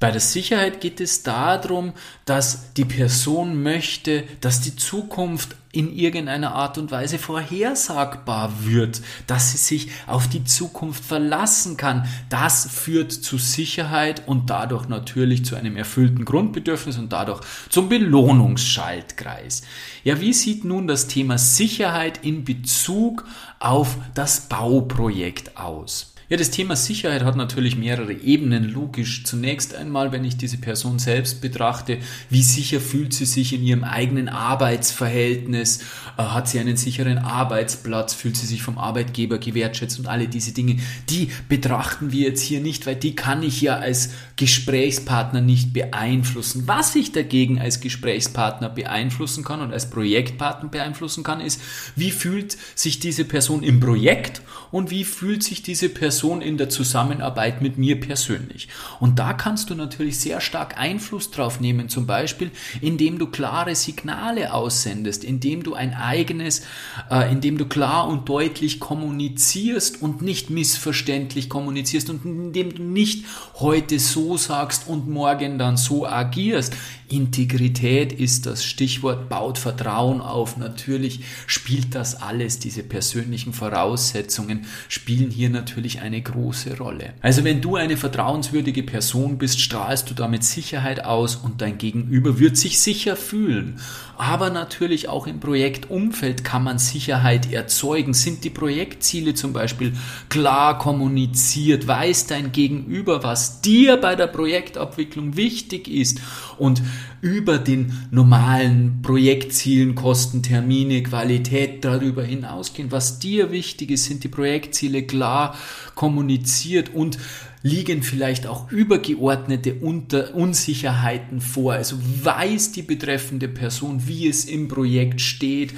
Bei 0.00 0.10
der 0.10 0.20
Sicherheit 0.20 0.80
geht 0.80 0.98
es 0.98 1.22
darum, 1.22 1.92
dass 2.24 2.72
die 2.72 2.86
Person 2.86 3.62
möchte, 3.62 4.24
dass 4.40 4.62
die 4.62 4.74
Zukunft 4.74 5.56
in 5.72 5.94
irgendeiner 5.94 6.54
Art 6.54 6.78
und 6.78 6.90
Weise 6.90 7.18
vorhersagbar 7.18 8.50
wird, 8.64 9.02
dass 9.26 9.52
sie 9.52 9.58
sich 9.58 9.90
auf 10.06 10.26
die 10.26 10.42
Zukunft 10.44 11.04
verlassen 11.04 11.76
kann. 11.76 12.08
Das 12.30 12.66
führt 12.66 13.12
zu 13.12 13.36
Sicherheit 13.36 14.26
und 14.26 14.48
dadurch 14.48 14.88
natürlich 14.88 15.44
zu 15.44 15.54
einem 15.54 15.76
erfüllten 15.76 16.24
Grundbedürfnis 16.24 16.96
und 16.96 17.12
dadurch 17.12 17.42
zum 17.68 17.90
Belohnungsschaltkreis. 17.90 19.62
Ja, 20.02 20.18
wie 20.18 20.32
sieht 20.32 20.64
nun 20.64 20.86
das 20.86 21.08
Thema 21.08 21.36
Sicherheit 21.36 22.24
in 22.24 22.44
Bezug 22.44 23.26
auf 23.58 23.98
das 24.14 24.48
Bauprojekt 24.48 25.58
aus? 25.58 26.14
Ja, 26.30 26.36
das 26.36 26.52
Thema 26.52 26.76
Sicherheit 26.76 27.24
hat 27.24 27.34
natürlich 27.34 27.76
mehrere 27.76 28.12
Ebenen, 28.12 28.62
logisch. 28.62 29.24
Zunächst 29.24 29.74
einmal, 29.74 30.12
wenn 30.12 30.24
ich 30.24 30.36
diese 30.36 30.58
Person 30.58 31.00
selbst 31.00 31.40
betrachte, 31.40 31.98
wie 32.28 32.44
sicher 32.44 32.80
fühlt 32.80 33.12
sie 33.12 33.24
sich 33.24 33.52
in 33.52 33.64
ihrem 33.64 33.82
eigenen 33.82 34.28
Arbeitsverhältnis, 34.28 35.80
äh, 36.16 36.22
hat 36.22 36.46
sie 36.48 36.60
einen 36.60 36.76
sicheren 36.76 37.18
Arbeitsplatz, 37.18 38.14
fühlt 38.14 38.36
sie 38.36 38.46
sich 38.46 38.62
vom 38.62 38.78
Arbeitgeber 38.78 39.38
gewertschätzt 39.38 39.98
und 39.98 40.06
alle 40.06 40.28
diese 40.28 40.52
Dinge, 40.52 40.76
die 41.08 41.30
betrachten 41.48 42.12
wir 42.12 42.28
jetzt 42.28 42.42
hier 42.42 42.60
nicht, 42.60 42.86
weil 42.86 42.94
die 42.94 43.16
kann 43.16 43.42
ich 43.42 43.60
ja 43.60 43.78
als 43.78 44.10
Gesprächspartner 44.36 45.40
nicht 45.40 45.72
beeinflussen. 45.72 46.62
Was 46.68 46.94
ich 46.94 47.10
dagegen 47.10 47.58
als 47.58 47.80
Gesprächspartner 47.80 48.68
beeinflussen 48.68 49.42
kann 49.42 49.62
und 49.62 49.72
als 49.72 49.90
Projektpartner 49.90 50.68
beeinflussen 50.68 51.24
kann, 51.24 51.40
ist, 51.40 51.60
wie 51.96 52.12
fühlt 52.12 52.56
sich 52.76 53.00
diese 53.00 53.24
Person 53.24 53.64
im 53.64 53.80
Projekt 53.80 54.42
und 54.70 54.92
wie 54.92 55.02
fühlt 55.02 55.42
sich 55.42 55.64
diese 55.64 55.88
Person 55.88 56.19
in 56.28 56.58
der 56.58 56.68
Zusammenarbeit 56.68 57.62
mit 57.62 57.78
mir 57.78 57.98
persönlich. 57.98 58.68
Und 59.00 59.18
da 59.18 59.32
kannst 59.32 59.70
du 59.70 59.74
natürlich 59.74 60.18
sehr 60.18 60.40
stark 60.40 60.78
Einfluss 60.78 61.30
drauf 61.30 61.60
nehmen, 61.60 61.88
zum 61.88 62.06
Beispiel 62.06 62.50
indem 62.80 63.18
du 63.18 63.26
klare 63.26 63.74
Signale 63.74 64.52
aussendest, 64.52 65.24
indem 65.24 65.62
du 65.62 65.74
ein 65.74 65.94
eigenes, 65.94 66.62
äh, 67.10 67.32
indem 67.32 67.58
du 67.58 67.66
klar 67.66 68.08
und 68.08 68.28
deutlich 68.28 68.80
kommunizierst 68.80 70.02
und 70.02 70.22
nicht 70.22 70.50
missverständlich 70.50 71.48
kommunizierst 71.48 72.10
und 72.10 72.24
indem 72.24 72.74
du 72.74 72.82
nicht 72.82 73.24
heute 73.54 73.98
so 73.98 74.36
sagst 74.36 74.86
und 74.88 75.08
morgen 75.08 75.58
dann 75.58 75.76
so 75.76 76.06
agierst. 76.06 76.74
Integrität 77.08 78.12
ist 78.12 78.46
das 78.46 78.64
Stichwort, 78.64 79.28
baut 79.28 79.58
Vertrauen 79.58 80.20
auf. 80.20 80.56
Natürlich 80.56 81.20
spielt 81.46 81.94
das 81.94 82.20
alles, 82.20 82.58
diese 82.58 82.82
persönlichen 82.82 83.52
Voraussetzungen 83.52 84.66
spielen 84.88 85.30
hier 85.30 85.50
natürlich 85.50 86.00
eine 86.00 86.09
große 86.18 86.76
Rolle. 86.78 87.12
Also 87.20 87.44
wenn 87.44 87.60
du 87.60 87.76
eine 87.76 87.96
vertrauenswürdige 87.96 88.82
Person 88.82 89.38
bist, 89.38 89.60
strahlst 89.60 90.10
du 90.10 90.14
damit 90.14 90.42
Sicherheit 90.42 91.04
aus 91.04 91.36
und 91.36 91.60
dein 91.60 91.78
Gegenüber 91.78 92.40
wird 92.40 92.56
sich 92.56 92.80
sicher 92.80 93.14
fühlen. 93.14 93.78
Aber 94.18 94.50
natürlich 94.50 95.08
auch 95.08 95.26
im 95.26 95.40
Projektumfeld 95.40 96.44
kann 96.44 96.64
man 96.64 96.78
Sicherheit 96.78 97.52
erzeugen. 97.52 98.12
Sind 98.12 98.44
die 98.44 98.50
Projektziele 98.50 99.34
zum 99.34 99.52
Beispiel 99.52 99.94
klar 100.28 100.76
kommuniziert? 100.78 101.86
Weiß 101.86 102.26
dein 102.26 102.52
Gegenüber, 102.52 103.22
was 103.22 103.60
dir 103.60 103.96
bei 103.96 104.16
der 104.16 104.26
Projektabwicklung 104.26 105.36
wichtig 105.36 105.88
ist? 105.88 106.20
Und 106.58 106.82
über 107.20 107.58
den 107.58 107.92
normalen 108.10 109.02
Projektzielen, 109.02 109.94
Kosten, 109.94 110.42
Termine, 110.42 111.02
Qualität 111.02 111.84
darüber 111.84 112.22
hinausgehen. 112.22 112.90
Was 112.90 113.18
dir 113.18 113.50
wichtig 113.52 113.90
ist, 113.90 114.06
sind 114.06 114.24
die 114.24 114.28
Projektziele 114.28 115.02
klar 115.02 115.56
kommuniziert 115.94 116.94
und 116.94 117.18
liegen 117.62 118.02
vielleicht 118.02 118.46
auch 118.46 118.70
übergeordnete 118.70 119.74
Unter 119.74 120.34
Unsicherheiten 120.34 121.40
vor. 121.40 121.74
Also 121.74 121.96
weiß 122.22 122.72
die 122.72 122.82
betreffende 122.82 123.48
Person, 123.48 124.06
wie 124.06 124.28
es 124.28 124.46
im 124.46 124.68
Projekt 124.68 125.20
steht, 125.20 125.74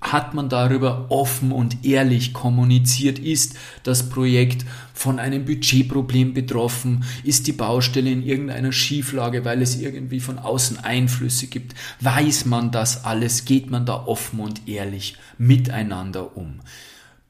hat 0.00 0.32
man 0.32 0.48
darüber 0.48 1.06
offen 1.10 1.52
und 1.52 1.84
ehrlich 1.84 2.32
kommuniziert? 2.32 3.18
Ist 3.18 3.56
das 3.82 4.08
Projekt 4.08 4.64
von 4.94 5.18
einem 5.18 5.44
Budgetproblem 5.44 6.34
betroffen? 6.34 7.04
Ist 7.24 7.46
die 7.46 7.52
Baustelle 7.52 8.10
in 8.10 8.24
irgendeiner 8.24 8.72
Schieflage, 8.72 9.44
weil 9.44 9.60
es 9.60 9.80
irgendwie 9.80 10.20
von 10.20 10.38
außen 10.38 10.78
Einflüsse 10.78 11.48
gibt? 11.48 11.74
Weiß 12.00 12.44
man 12.44 12.70
das 12.70 13.04
alles? 13.04 13.44
Geht 13.44 13.70
man 13.70 13.86
da 13.86 14.04
offen 14.06 14.40
und 14.40 14.68
ehrlich 14.68 15.16
miteinander 15.36 16.36
um? 16.36 16.60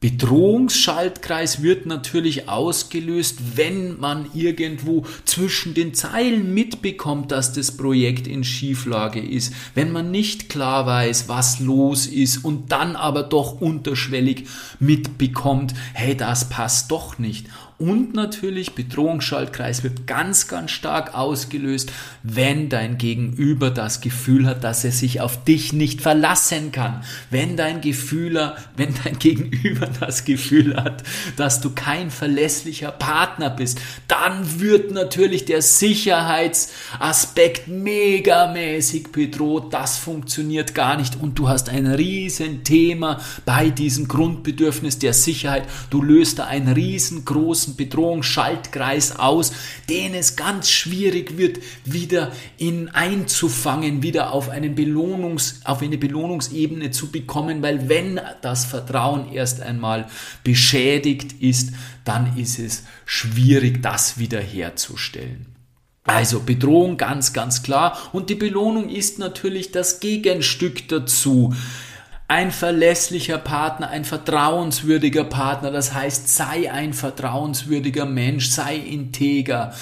Bedrohungsschaltkreis 0.00 1.61
wird 1.61 1.87
natürlich 1.87 2.49
ausgelöst, 2.49 3.57
wenn 3.57 3.99
man 3.99 4.26
irgendwo 4.33 5.05
zwischen 5.25 5.75
den 5.75 5.93
Zeilen 5.93 6.55
mitbekommt, 6.55 7.33
dass 7.33 7.52
das 7.52 7.76
Projekt 7.76 8.28
in 8.28 8.45
Schieflage 8.45 9.21
ist, 9.21 9.52
wenn 9.75 9.90
man 9.90 10.12
nicht 10.12 10.49
klar 10.49 10.87
weiß, 10.87 11.28
was 11.28 11.59
los 11.59 12.06
ist 12.06 12.45
und 12.45 12.71
dann 12.71 12.95
aber 12.95 13.25
doch 13.25 13.61
unterschwellig 13.61 14.47
mitbekommt, 14.78 15.75
hey, 15.95 16.17
das 16.17 16.49
passt 16.49 16.93
doch 16.93 17.19
nicht 17.19 17.49
und 17.78 18.12
natürlich 18.12 18.75
Bedrohungsschaltkreis 18.75 19.82
wird 19.84 20.08
ganz, 20.08 20.49
ganz 20.49 20.73
stark 20.73 21.14
ausgelöst, 21.14 21.93
wenn 22.25 22.69
dein 22.69 22.99
Gegenüber 22.99 23.71
das 23.71 24.00
Gefühl 24.00 24.47
hat, 24.47 24.64
dass 24.64 24.84
er 24.84 24.91
sich 24.91 25.21
auf 25.21 25.45
dich 25.45 25.73
nicht 25.73 26.00
verlassen 26.00 26.73
kann. 26.73 27.04
Wenn 27.30 27.56
dein 27.56 27.80
Gefühler, 27.80 28.56
wenn 28.76 28.93
dein 29.04 29.21
Gegenüber 29.21 29.88
das 30.00 30.25
Gefühl 30.25 30.76
hat, 30.76 31.04
dass 31.36 31.60
du 31.60 31.71
kein 31.71 32.10
verlässlicher 32.10 32.91
Partner 32.91 33.49
bist, 33.49 33.78
dann 34.08 34.58
wird 34.58 34.91
natürlich 34.91 35.45
der 35.45 35.62
Sicherheitsaspekt 35.62 37.69
megamäßig 37.69 39.12
bedroht. 39.12 39.73
Das 39.73 39.99
funktioniert 39.99 40.75
gar 40.75 40.97
nicht 40.97 41.14
und 41.21 41.38
du 41.38 41.49
hast 41.49 41.69
ein 41.69 41.86
Riesenthema 41.86 43.21
bei 43.45 43.71
diesem 43.71 44.08
Grundbedürfnis 44.08 44.99
der 44.99 45.12
Sicherheit. 45.12 45.62
Du 45.91 46.02
löst 46.02 46.41
da 46.41 46.47
einen 46.47 46.73
riesengroßen 46.73 47.68
großen 47.69 47.76
Bedrohungsschaltkreis 47.76 49.19
aus, 49.19 49.52
den 49.89 50.15
es 50.15 50.37
ganz 50.37 50.71
schwierig 50.71 51.37
wird, 51.37 51.59
wieder 51.85 52.33
in 52.57 52.89
einzufangen, 52.89 54.02
wieder 54.02 54.33
auf, 54.33 54.49
einen 54.49 54.75
Belohnungs, 54.75 55.61
auf 55.65 55.83
eine 55.83 55.99
Belohnungsebene 55.99 56.91
zu 56.91 57.11
bekommen, 57.11 57.63
weil 57.63 57.89
wenn 57.89 58.21
das 58.41 58.65
Vertrauen 58.65 59.33
erst 59.33 59.61
einmal 59.61 60.07
beschädigt 60.45 61.41
ist, 61.41 61.73
dann 62.04 62.37
ist 62.37 62.59
es 62.59 62.85
schwierig, 63.04 63.83
das 63.83 64.19
wiederherzustellen. 64.19 65.47
Also 66.04 66.41
Bedrohung 66.41 66.97
ganz, 66.97 67.35
ganz 67.35 67.63
klar. 67.63 67.99
Und 68.13 68.31
die 68.31 68.35
Belohnung 68.35 68.89
ist 68.89 69.19
natürlich 69.19 69.73
das 69.73 70.00
Gegenstück 70.00 70.89
dazu 70.89 71.54
ein 72.28 72.52
verlässlicher 72.52 73.38
Partner, 73.38 73.88
ein 73.88 74.04
vertrauenswürdiger 74.04 75.25
Partner. 75.25 75.71
Das 75.71 75.95
heißt, 75.95 76.28
sei 76.28 76.71
ein 76.71 76.93
vertrauenswürdiger 76.93 78.04
Mensch, 78.04 78.49
sei 78.50 78.76
integer 78.76 79.73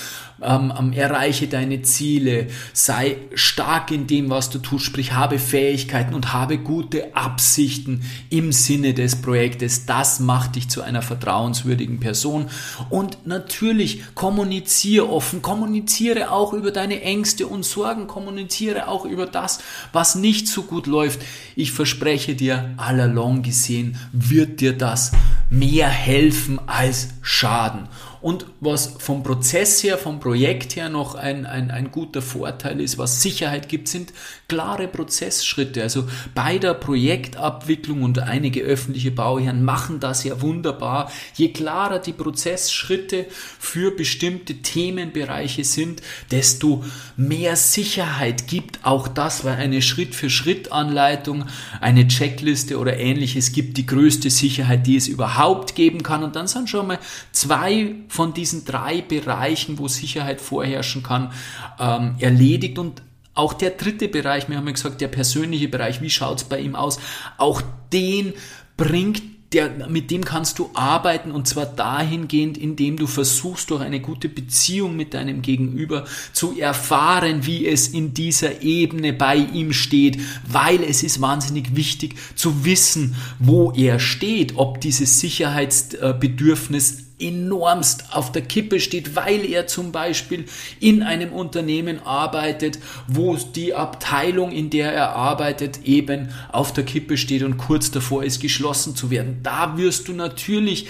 ähm, 0.42 0.92
erreiche 0.92 1.48
deine 1.48 1.82
Ziele, 1.82 2.48
sei 2.72 3.16
stark 3.34 3.90
in 3.90 4.06
dem, 4.06 4.30
was 4.30 4.50
du 4.50 4.58
tust, 4.58 4.84
sprich 4.84 5.12
habe 5.12 5.38
Fähigkeiten 5.38 6.14
und 6.14 6.32
habe 6.32 6.58
gute 6.58 7.16
Absichten 7.16 8.02
im 8.30 8.52
Sinne 8.52 8.94
des 8.94 9.16
Projektes. 9.16 9.86
Das 9.86 10.20
macht 10.20 10.56
dich 10.56 10.68
zu 10.68 10.82
einer 10.82 11.02
vertrauenswürdigen 11.02 12.00
Person 12.00 12.46
und 12.90 13.26
natürlich 13.26 14.02
kommuniziere 14.14 15.08
offen, 15.08 15.42
kommuniziere 15.42 16.30
auch 16.30 16.52
über 16.52 16.70
deine 16.70 17.02
Ängste 17.02 17.46
und 17.46 17.64
Sorgen, 17.64 18.06
kommuniziere 18.06 18.88
auch 18.88 19.04
über 19.04 19.26
das, 19.26 19.60
was 19.92 20.14
nicht 20.14 20.48
so 20.48 20.62
gut 20.62 20.86
läuft. 20.86 21.20
Ich 21.54 21.72
verspreche 21.72 22.34
dir, 22.34 22.74
allalong 22.76 23.42
gesehen 23.42 23.96
wird 24.12 24.60
dir 24.60 24.76
das 24.76 25.12
mehr 25.50 25.88
helfen 25.88 26.60
als 26.66 27.08
schaden. 27.22 27.88
Und 28.26 28.46
was 28.58 28.96
vom 28.98 29.22
Prozess 29.22 29.84
her, 29.84 29.96
vom 29.98 30.18
Projekt 30.18 30.74
her 30.74 30.88
noch 30.88 31.14
ein, 31.14 31.46
ein, 31.46 31.70
ein 31.70 31.92
guter 31.92 32.22
Vorteil 32.22 32.80
ist, 32.80 32.98
was 32.98 33.22
Sicherheit 33.22 33.68
gibt, 33.68 33.86
sind 33.86 34.12
klare 34.48 34.88
Prozessschritte. 34.88 35.80
Also 35.80 36.08
bei 36.34 36.58
der 36.58 36.74
Projektabwicklung 36.74 38.02
und 38.02 38.18
einige 38.18 38.62
öffentliche 38.62 39.12
Bauherren 39.12 39.62
machen 39.62 40.00
das 40.00 40.24
ja 40.24 40.40
wunderbar. 40.40 41.12
Je 41.34 41.52
klarer 41.52 42.00
die 42.00 42.12
Prozessschritte 42.12 43.26
für 43.60 43.92
bestimmte 43.92 44.54
Themenbereiche 44.54 45.62
sind, 45.62 46.02
desto 46.32 46.82
mehr 47.16 47.54
Sicherheit 47.54 48.48
gibt 48.48 48.84
auch 48.84 49.06
das, 49.06 49.44
weil 49.44 49.54
eine 49.54 49.82
Schritt-für-Schritt-Anleitung, 49.82 51.44
eine 51.80 52.08
Checkliste 52.08 52.80
oder 52.80 52.96
ähnliches 52.96 53.52
gibt 53.52 53.76
die 53.76 53.86
größte 53.86 54.30
Sicherheit, 54.30 54.84
die 54.88 54.96
es 54.96 55.06
überhaupt 55.06 55.76
geben 55.76 56.02
kann. 56.02 56.24
Und 56.24 56.34
dann 56.34 56.48
sind 56.48 56.68
schon 56.68 56.88
mal 56.88 56.98
zwei 57.30 57.94
von 58.16 58.32
diesen 58.32 58.64
drei 58.64 59.02
Bereichen, 59.02 59.78
wo 59.78 59.88
Sicherheit 59.88 60.40
vorherrschen 60.40 61.02
kann, 61.02 61.32
ähm, 61.78 62.16
erledigt. 62.18 62.78
Und 62.78 63.02
auch 63.34 63.52
der 63.52 63.70
dritte 63.70 64.08
Bereich, 64.08 64.48
wir 64.48 64.56
haben 64.56 64.66
ja 64.66 64.72
gesagt, 64.72 65.02
der 65.02 65.08
persönliche 65.08 65.68
Bereich, 65.68 66.00
wie 66.00 66.10
schaut 66.10 66.38
es 66.38 66.44
bei 66.44 66.58
ihm 66.58 66.74
aus? 66.74 66.98
Auch 67.36 67.60
den 67.92 68.32
bringt 68.78 69.22
der, 69.52 69.88
mit 69.88 70.10
dem 70.10 70.24
kannst 70.24 70.58
du 70.58 70.70
arbeiten 70.74 71.30
und 71.30 71.46
zwar 71.46 71.66
dahingehend, 71.66 72.58
indem 72.58 72.96
du 72.96 73.06
versuchst, 73.06 73.70
durch 73.70 73.80
eine 73.80 74.00
gute 74.00 74.28
Beziehung 74.28 74.96
mit 74.96 75.14
deinem 75.14 75.40
Gegenüber 75.40 76.04
zu 76.32 76.58
erfahren, 76.58 77.46
wie 77.46 77.66
es 77.66 77.88
in 77.88 78.12
dieser 78.12 78.62
Ebene 78.62 79.12
bei 79.12 79.36
ihm 79.36 79.72
steht, 79.72 80.18
weil 80.48 80.82
es 80.82 81.02
ist 81.02 81.20
wahnsinnig 81.20 81.76
wichtig 81.76 82.16
zu 82.34 82.64
wissen, 82.64 83.14
wo 83.38 83.72
er 83.72 84.00
steht, 84.00 84.56
ob 84.56 84.80
dieses 84.80 85.20
Sicherheitsbedürfnis 85.20 87.05
enormst 87.18 88.14
auf 88.14 88.32
der 88.32 88.42
Kippe 88.42 88.80
steht, 88.80 89.16
weil 89.16 89.44
er 89.44 89.66
zum 89.66 89.92
Beispiel 89.92 90.44
in 90.80 91.02
einem 91.02 91.32
Unternehmen 91.32 92.00
arbeitet, 92.04 92.78
wo 93.06 93.36
die 93.36 93.74
Abteilung, 93.74 94.52
in 94.52 94.70
der 94.70 94.92
er 94.92 95.10
arbeitet, 95.16 95.84
eben 95.84 96.28
auf 96.52 96.72
der 96.72 96.84
Kippe 96.84 97.16
steht 97.16 97.42
und 97.42 97.56
kurz 97.56 97.90
davor 97.90 98.24
ist, 98.24 98.40
geschlossen 98.40 98.94
zu 98.94 99.10
werden. 99.10 99.40
Da 99.42 99.76
wirst 99.78 100.08
du 100.08 100.12
natürlich 100.12 100.88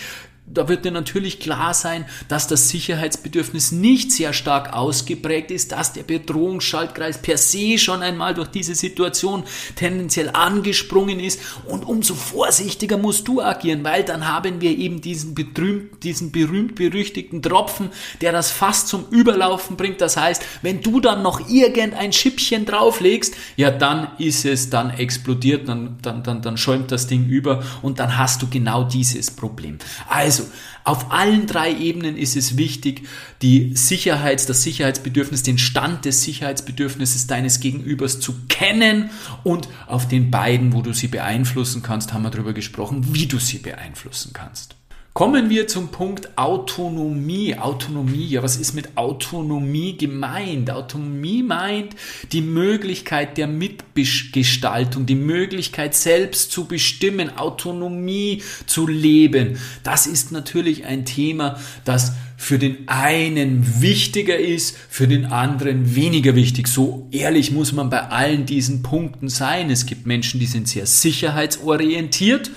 da 0.48 0.68
wird 0.68 0.84
dir 0.84 0.92
natürlich 0.92 1.40
klar 1.40 1.74
sein, 1.74 2.04
dass 2.28 2.46
das 2.46 2.68
Sicherheitsbedürfnis 2.68 3.72
nicht 3.72 4.12
sehr 4.12 4.32
stark 4.32 4.72
ausgeprägt 4.72 5.50
ist, 5.50 5.72
dass 5.72 5.92
der 5.92 6.04
Bedrohungsschaltkreis 6.04 7.20
per 7.20 7.36
se 7.36 7.78
schon 7.78 8.02
einmal 8.02 8.34
durch 8.34 8.48
diese 8.48 8.76
Situation 8.76 9.42
tendenziell 9.74 10.30
angesprungen 10.30 11.18
ist 11.18 11.40
und 11.66 11.84
umso 11.84 12.14
vorsichtiger 12.14 12.96
musst 12.96 13.26
du 13.26 13.42
agieren, 13.42 13.82
weil 13.82 14.04
dann 14.04 14.28
haben 14.28 14.60
wir 14.60 14.70
eben 14.70 15.00
diesen, 15.00 15.34
berühmt, 15.34 16.04
diesen 16.04 16.30
berühmt-berüchtigten 16.30 17.42
Tropfen, 17.42 17.90
der 18.20 18.30
das 18.30 18.52
Fass 18.52 18.86
zum 18.86 19.06
Überlaufen 19.10 19.76
bringt. 19.76 20.00
Das 20.00 20.16
heißt, 20.16 20.42
wenn 20.62 20.80
du 20.80 21.00
dann 21.00 21.22
noch 21.22 21.48
irgendein 21.48 22.12
Schippchen 22.12 22.66
drauflegst, 22.66 23.34
ja, 23.56 23.72
dann 23.72 24.08
ist 24.18 24.44
es 24.44 24.70
dann 24.70 24.90
explodiert, 24.90 25.68
dann, 25.68 25.98
dann, 26.02 26.22
dann, 26.22 26.40
dann 26.40 26.56
schäumt 26.56 26.92
das 26.92 27.08
Ding 27.08 27.26
über 27.26 27.64
und 27.82 27.98
dann 27.98 28.16
hast 28.16 28.42
du 28.42 28.46
genau 28.48 28.84
dieses 28.84 29.30
Problem. 29.30 29.78
Also, 30.08 30.35
auf 30.84 31.10
allen 31.10 31.46
drei 31.46 31.74
Ebenen 31.74 32.16
ist 32.16 32.36
es 32.36 32.56
wichtig, 32.56 33.02
die 33.42 33.74
Sicherheits, 33.74 34.46
das 34.46 34.62
Sicherheitsbedürfnis, 34.62 35.42
den 35.42 35.58
Stand 35.58 36.04
des 36.04 36.22
Sicherheitsbedürfnisses 36.22 37.26
deines 37.26 37.60
Gegenübers 37.60 38.20
zu 38.20 38.34
kennen 38.48 39.10
und 39.42 39.68
auf 39.86 40.06
den 40.08 40.30
beiden, 40.30 40.72
wo 40.72 40.82
du 40.82 40.92
sie 40.92 41.08
beeinflussen 41.08 41.82
kannst, 41.82 42.12
haben 42.12 42.22
wir 42.22 42.30
darüber 42.30 42.52
gesprochen, 42.52 43.14
wie 43.14 43.26
du 43.26 43.38
sie 43.38 43.58
beeinflussen 43.58 44.32
kannst. 44.32 44.76
Kommen 45.16 45.48
wir 45.48 45.66
zum 45.66 45.88
Punkt 45.88 46.36
Autonomie. 46.36 47.56
Autonomie, 47.56 48.26
ja, 48.26 48.42
was 48.42 48.58
ist 48.58 48.74
mit 48.74 48.98
Autonomie 48.98 49.96
gemeint? 49.96 50.70
Autonomie 50.70 51.42
meint 51.42 51.96
die 52.32 52.42
Möglichkeit 52.42 53.38
der 53.38 53.46
Mitgestaltung, 53.46 55.06
die 55.06 55.14
Möglichkeit 55.14 55.94
selbst 55.94 56.52
zu 56.52 56.66
bestimmen, 56.66 57.34
Autonomie 57.38 58.42
zu 58.66 58.86
leben. 58.86 59.58
Das 59.84 60.06
ist 60.06 60.32
natürlich 60.32 60.84
ein 60.84 61.06
Thema, 61.06 61.58
das 61.86 62.12
für 62.36 62.58
den 62.58 62.86
einen 62.86 63.80
wichtiger 63.80 64.36
ist, 64.36 64.76
für 64.90 65.08
den 65.08 65.24
anderen 65.24 65.94
weniger 65.94 66.34
wichtig. 66.34 66.68
So 66.68 67.08
ehrlich 67.10 67.52
muss 67.52 67.72
man 67.72 67.88
bei 67.88 68.02
allen 68.02 68.44
diesen 68.44 68.82
Punkten 68.82 69.30
sein. 69.30 69.70
Es 69.70 69.86
gibt 69.86 70.06
Menschen, 70.06 70.40
die 70.40 70.46
sind 70.46 70.68
sehr 70.68 70.84
sicherheitsorientiert 70.84 72.50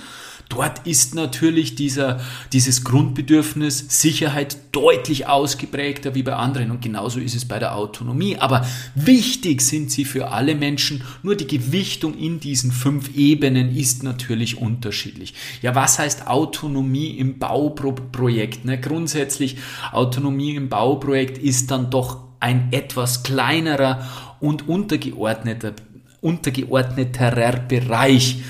Dort 0.49 0.87
ist 0.87 1.13
natürlich 1.13 1.75
dieser, 1.75 2.19
dieses 2.53 2.83
Grundbedürfnis 2.83 3.85
Sicherheit 4.01 4.57
deutlich 4.71 5.27
ausgeprägter 5.27 6.15
wie 6.15 6.23
bei 6.23 6.33
anderen 6.33 6.71
und 6.71 6.81
genauso 6.81 7.19
ist 7.19 7.35
es 7.35 7.45
bei 7.45 7.59
der 7.59 7.75
Autonomie. 7.75 8.37
Aber 8.37 8.65
wichtig 8.95 9.61
sind 9.61 9.91
sie 9.91 10.05
für 10.05 10.31
alle 10.31 10.55
Menschen, 10.55 11.03
nur 11.21 11.35
die 11.35 11.45
Gewichtung 11.45 12.17
in 12.17 12.39
diesen 12.39 12.71
fünf 12.71 13.15
Ebenen 13.15 13.75
ist 13.75 14.01
natürlich 14.01 14.57
unterschiedlich. 14.57 15.35
Ja, 15.61 15.75
was 15.75 15.99
heißt 15.99 16.25
Autonomie 16.25 17.11
im 17.11 17.37
Bauprojekt? 17.37 18.65
Ne? 18.65 18.79
Grundsätzlich 18.79 19.57
Autonomie 19.91 20.55
im 20.55 20.67
Bauprojekt 20.67 21.37
ist 21.37 21.69
dann 21.69 21.91
doch 21.91 22.23
ein 22.39 22.69
etwas 22.71 23.21
kleinerer 23.21 24.07
und 24.39 24.67
untergeordneter, 24.67 25.73
untergeordneterer 26.21 27.59
Bereich 27.67 28.41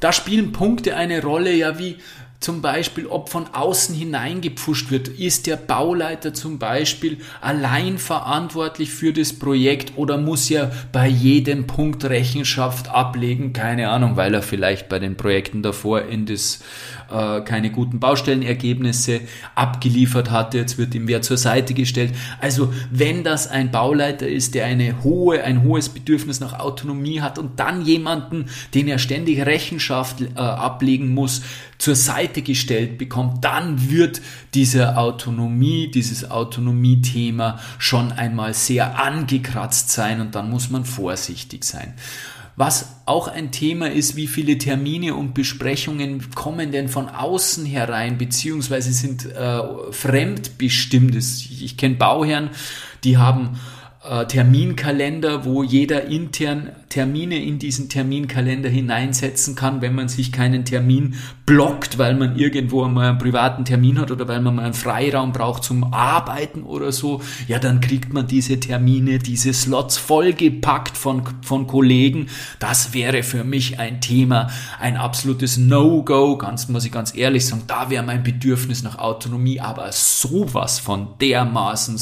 da 0.00 0.12
spielen 0.12 0.52
Punkte 0.52 0.96
eine 0.96 1.22
Rolle, 1.22 1.52
ja, 1.52 1.78
wie 1.78 1.96
zum 2.40 2.62
Beispiel, 2.62 3.06
ob 3.06 3.30
von 3.30 3.46
außen 3.52 3.94
hineingepfuscht 3.96 4.92
wird. 4.92 5.08
Ist 5.08 5.48
der 5.48 5.56
Bauleiter 5.56 6.32
zum 6.32 6.60
Beispiel 6.60 7.18
allein 7.40 7.98
verantwortlich 7.98 8.90
für 8.90 9.12
das 9.12 9.32
Projekt 9.32 9.94
oder 9.96 10.18
muss 10.18 10.48
er 10.48 10.70
bei 10.92 11.08
jedem 11.08 11.66
Punkt 11.66 12.04
Rechenschaft 12.04 12.88
ablegen? 12.88 13.52
Keine 13.52 13.88
Ahnung, 13.88 14.16
weil 14.16 14.34
er 14.34 14.42
vielleicht 14.42 14.88
bei 14.88 15.00
den 15.00 15.16
Projekten 15.16 15.62
davor 15.62 16.02
in 16.02 16.26
das 16.26 16.60
äh, 17.10 17.40
keine 17.40 17.70
guten 17.70 18.00
Baustellenergebnisse 18.00 19.20
abgeliefert 19.54 20.30
hatte, 20.30 20.58
jetzt 20.58 20.78
wird 20.78 20.94
ihm 20.94 21.08
wer 21.08 21.22
zur 21.22 21.36
Seite 21.36 21.74
gestellt. 21.74 22.14
Also 22.40 22.72
wenn 22.90 23.24
das 23.24 23.48
ein 23.48 23.70
Bauleiter 23.70 24.28
ist, 24.28 24.54
der 24.54 24.66
eine 24.66 25.02
hohe, 25.02 25.42
ein 25.42 25.62
hohes 25.62 25.88
Bedürfnis 25.88 26.40
nach 26.40 26.58
Autonomie 26.58 27.20
hat 27.20 27.38
und 27.38 27.58
dann 27.60 27.82
jemanden, 27.82 28.46
den 28.74 28.88
er 28.88 28.98
ständig 28.98 29.44
Rechenschaft 29.44 30.20
äh, 30.20 30.38
ablegen 30.38 31.14
muss, 31.14 31.42
zur 31.78 31.94
Seite 31.94 32.42
gestellt 32.42 32.98
bekommt, 32.98 33.44
dann 33.44 33.90
wird 33.90 34.20
diese 34.54 34.96
Autonomie, 34.96 35.90
dieses 35.90 36.30
Autonomie-Thema 36.30 37.60
schon 37.78 38.12
einmal 38.12 38.52
sehr 38.52 38.98
angekratzt 38.98 39.90
sein 39.90 40.20
und 40.20 40.34
dann 40.34 40.50
muss 40.50 40.70
man 40.70 40.84
vorsichtig 40.84 41.64
sein. 41.64 41.94
Was 42.58 42.96
auch 43.06 43.28
ein 43.28 43.52
Thema 43.52 43.88
ist, 43.88 44.16
wie 44.16 44.26
viele 44.26 44.58
Termine 44.58 45.14
und 45.14 45.32
Besprechungen 45.32 46.28
kommen 46.34 46.72
denn 46.72 46.88
von 46.88 47.08
außen 47.08 47.64
herein, 47.64 48.18
beziehungsweise 48.18 48.92
sind 48.92 49.26
äh, 49.26 49.62
fremdbestimmt. 49.92 51.14
Ich 51.14 51.76
kenne 51.76 51.94
Bauherren, 51.94 52.50
die 53.04 53.16
haben 53.16 53.60
äh, 54.08 54.26
Terminkalender, 54.26 55.44
wo 55.44 55.62
jeder 55.62 56.06
intern 56.06 56.70
Termine 56.88 57.44
in 57.44 57.58
diesen 57.58 57.90
Terminkalender 57.90 58.70
hineinsetzen 58.70 59.54
kann, 59.54 59.82
wenn 59.82 59.94
man 59.94 60.08
sich 60.08 60.32
keinen 60.32 60.64
Termin 60.64 61.16
blockt, 61.44 61.98
weil 61.98 62.14
man 62.14 62.36
irgendwo 62.36 62.86
mal 62.86 63.10
einen 63.10 63.18
privaten 63.18 63.66
Termin 63.66 63.98
hat 64.00 64.10
oder 64.10 64.26
weil 64.26 64.40
man 64.40 64.54
mal 64.54 64.64
einen 64.64 64.74
Freiraum 64.74 65.32
braucht 65.32 65.64
zum 65.64 65.92
Arbeiten 65.92 66.62
oder 66.62 66.90
so, 66.92 67.20
ja, 67.46 67.58
dann 67.58 67.80
kriegt 67.80 68.12
man 68.14 68.26
diese 68.26 68.58
Termine, 68.58 69.18
diese 69.18 69.52
Slots 69.52 69.98
vollgepackt 69.98 70.96
von, 70.96 71.22
von 71.42 71.66
Kollegen. 71.66 72.28
Das 72.58 72.94
wäre 72.94 73.22
für 73.22 73.44
mich 73.44 73.78
ein 73.78 74.00
Thema, 74.00 74.48
ein 74.80 74.96
absolutes 74.96 75.58
No-Go, 75.58 76.38
ganz, 76.38 76.68
muss 76.68 76.86
ich 76.86 76.92
ganz 76.92 77.14
ehrlich 77.14 77.44
sagen, 77.44 77.64
da 77.66 77.90
wäre 77.90 78.02
mein 78.02 78.22
Bedürfnis 78.22 78.82
nach 78.82 78.98
Autonomie 78.98 79.60
aber 79.60 79.92
sowas 79.92 80.78
von 80.78 81.08
dermaßen 81.20 81.98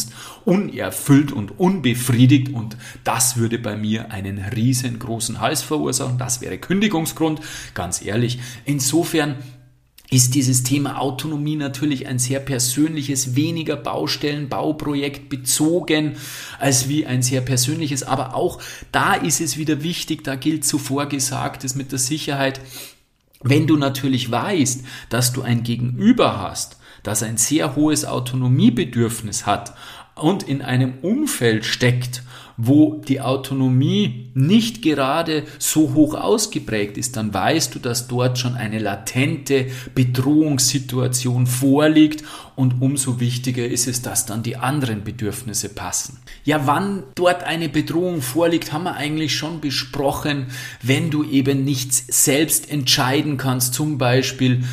unerfüllt 0.47 1.33
und 1.33 1.59
unbefriedigt 1.59 2.55
und 2.55 2.77
das 3.05 3.37
würde 3.37 3.59
bei 3.59 3.77
mir 3.77 4.13
einen 4.13 4.39
riesengroßen 4.39 5.41
Hals 5.41 5.61
verursachen. 5.63 6.19
Das 6.19 6.41
wäre 6.41 6.57
Kündigungsgrund, 6.57 7.41
ganz 7.75 8.01
ehrlich. 8.01 8.39
Insofern 8.65 9.37
ist 10.09 10.37
dieses 10.37 10.63
Thema 10.63 11.01
Autonomie 11.01 11.57
natürlich 11.57 12.07
ein 12.07 12.21
sehr 12.21 12.39
persönliches, 12.39 13.35
weniger 13.35 13.75
Baustellen, 13.75 14.49
Bauprojekt 14.49 15.29
bezogen 15.29 16.13
als 16.61 16.89
wie 16.89 17.07
ein 17.07 17.23
sehr 17.23 17.41
persönliches. 17.41 18.05
Aber 18.05 18.37
auch 18.37 18.61
da 18.93 19.15
ist 19.15 19.41
es 19.41 19.59
wieder 19.59 19.83
wichtig, 19.83 20.23
da 20.23 20.37
gilt 20.37 20.65
zuvor 20.65 21.07
Gesagtes 21.07 21.75
mit 21.75 21.91
der 21.91 21.99
Sicherheit. 21.99 22.61
Wenn 23.43 23.67
du 23.67 23.77
natürlich 23.77 24.31
weißt, 24.31 24.85
dass 25.09 25.33
du 25.33 25.43
ein 25.43 25.65
Gegenüber 25.65 26.41
hast, 26.41 26.79
das 27.03 27.23
ein 27.23 27.37
sehr 27.37 27.77
hohes 27.77 28.05
Autonomiebedürfnis 28.05 29.47
hat 29.47 29.75
und 30.16 30.42
in 30.42 30.62
einem 30.62 30.94
Umfeld 31.02 31.64
steckt, 31.64 32.22
wo 32.57 33.02
die 33.07 33.20
Autonomie 33.20 34.31
nicht 34.33 34.81
gerade 34.81 35.44
so 35.59 35.92
hoch 35.92 36.14
ausgeprägt 36.14 36.96
ist, 36.96 37.16
dann 37.16 37.35
weißt 37.35 37.74
du, 37.74 37.79
dass 37.79 38.09
dort 38.09 38.38
schon 38.38 38.55
eine 38.55 38.79
latente 38.79 39.66
Bedrohungssituation 39.94 41.46
vorliegt 41.46 42.24
und 42.55 42.81
umso 42.81 43.20
wichtiger 43.20 43.66
ist 43.66 43.87
es, 43.87 44.00
dass 44.00 44.24
dann 44.24 44.42
die 44.42 44.57
anderen 44.57 45.05
Bedürfnisse 45.05 45.68
passen. 45.68 46.18
Ja, 46.44 46.66
wann 46.66 47.02
dort 47.14 47.44
eine 47.44 47.68
Bedrohung 47.68 48.22
vorliegt, 48.22 48.72
haben 48.72 48.85
wir 48.85 48.94
eigentlich 48.94 49.37
schon 49.37 49.61
besprochen, 49.61 50.46
wenn 50.81 51.11
du 51.11 51.24
eben 51.24 51.62
nichts 51.62 52.07
selbst 52.09 52.70
entscheiden 52.70 53.37
kannst, 53.37 53.74
zum 53.74 53.98
Beispiel 53.98 54.64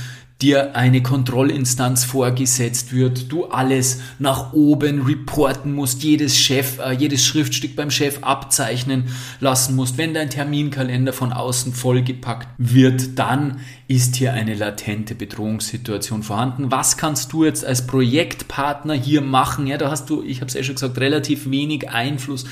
dir 0.44 0.76
eine 0.76 1.02
Kontrollinstanz 1.02 2.04
vorgesetzt 2.04 2.92
wird, 2.92 3.32
du 3.32 3.46
alles 3.46 4.02
nach 4.20 4.52
oben 4.52 5.04
reporten 5.04 5.74
musst, 5.74 6.04
jedes 6.04 6.38
Chef, 6.38 6.80
äh, 6.80 6.92
jedes 6.92 7.26
Schriftstück 7.26 7.76
beim 7.76 7.90
Chef 7.90 8.20
abzeichnen 8.22 9.06
lassen 9.40 9.76
musst. 9.76 9.98
Wenn 9.98 10.14
dein 10.14 10.30
Terminkalender 10.30 11.14
von 11.14 11.32
außen 11.32 11.74
vollgepackt 11.74 12.50
wird, 12.58 13.18
dann 13.18 13.62
ist 13.88 14.18
hier 14.18 14.34
eine 14.34 14.54
latente 14.54 15.16
Bedrohungssituation 15.16 16.24
vorhanden. 16.24 16.72
Was 16.72 16.98
kannst 16.98 17.32
du 17.32 17.46
jetzt 17.46 17.66
als 17.66 17.88
Projektpartner 17.88 18.94
hier 18.94 19.22
machen? 19.22 19.66
Ja, 19.66 19.78
da 19.78 19.90
hast 19.90 20.10
du, 20.10 20.24
ich 20.24 20.42
habe 20.42 20.48
es 20.48 20.54
ja 20.56 20.64
schon 20.64 20.76
gesagt, 20.76 20.98
relativ 20.98 21.50
wenig 21.50 21.90
Einfluss 21.90 22.46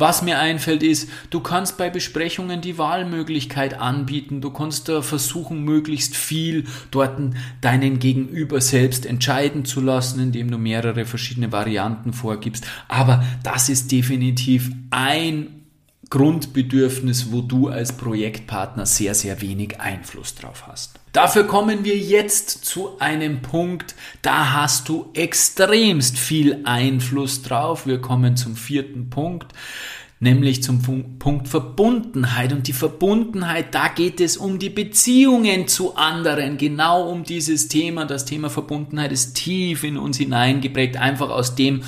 was 0.00 0.22
mir 0.22 0.38
einfällt 0.38 0.82
ist, 0.82 1.08
du 1.30 1.40
kannst 1.40 1.76
bei 1.76 1.90
Besprechungen 1.90 2.60
die 2.60 2.78
Wahlmöglichkeit 2.78 3.78
anbieten. 3.78 4.40
Du 4.40 4.50
kannst 4.50 4.88
da 4.88 5.02
versuchen, 5.02 5.64
möglichst 5.64 6.16
viel 6.16 6.64
dort 6.90 7.20
deinen 7.60 7.98
Gegenüber 7.98 8.60
selbst 8.60 9.04
entscheiden 9.04 9.64
zu 9.64 9.80
lassen, 9.80 10.20
indem 10.20 10.50
du 10.50 10.58
mehrere 10.58 11.04
verschiedene 11.04 11.52
Varianten 11.52 12.12
vorgibst. 12.12 12.66
Aber 12.88 13.24
das 13.42 13.68
ist 13.68 13.92
definitiv 13.92 14.70
ein 14.90 15.64
Grundbedürfnis, 16.08 17.30
wo 17.30 17.40
du 17.40 17.68
als 17.68 17.92
Projektpartner 17.92 18.86
sehr, 18.86 19.14
sehr 19.14 19.40
wenig 19.40 19.80
Einfluss 19.80 20.34
drauf 20.34 20.66
hast. 20.66 20.99
Dafür 21.12 21.44
kommen 21.44 21.84
wir 21.84 21.98
jetzt 21.98 22.64
zu 22.64 22.98
einem 23.00 23.42
Punkt, 23.42 23.96
da 24.22 24.52
hast 24.52 24.88
du 24.88 25.10
extremst 25.14 26.18
viel 26.18 26.60
Einfluss 26.64 27.42
drauf. 27.42 27.84
Wir 27.86 28.00
kommen 28.00 28.36
zum 28.36 28.54
vierten 28.54 29.10
Punkt. 29.10 29.52
nämlich 30.22 30.62
zum 30.62 30.82
Punkt 31.18 31.48
Verbundenheit. 31.48 32.52
Und 32.52 32.68
die 32.68 32.74
Verbundenheit, 32.74 33.74
da 33.74 33.88
geht 33.88 34.20
es 34.20 34.36
um 34.36 34.58
die 34.58 34.68
Beziehungen 34.68 35.66
zu 35.66 35.96
anderen, 35.96 36.58
genau 36.58 37.08
um 37.10 37.24
dieses 37.24 37.68
Thema. 37.68 38.04
Das 38.04 38.26
Thema 38.26 38.50
Verbundenheit 38.50 39.12
ist 39.12 39.34
tief 39.34 39.82
in 39.82 39.96
uns 39.96 40.18
hineingeprägt, 40.18 40.98
einfach 40.98 41.30
aus 41.30 41.54
dem 41.54 41.82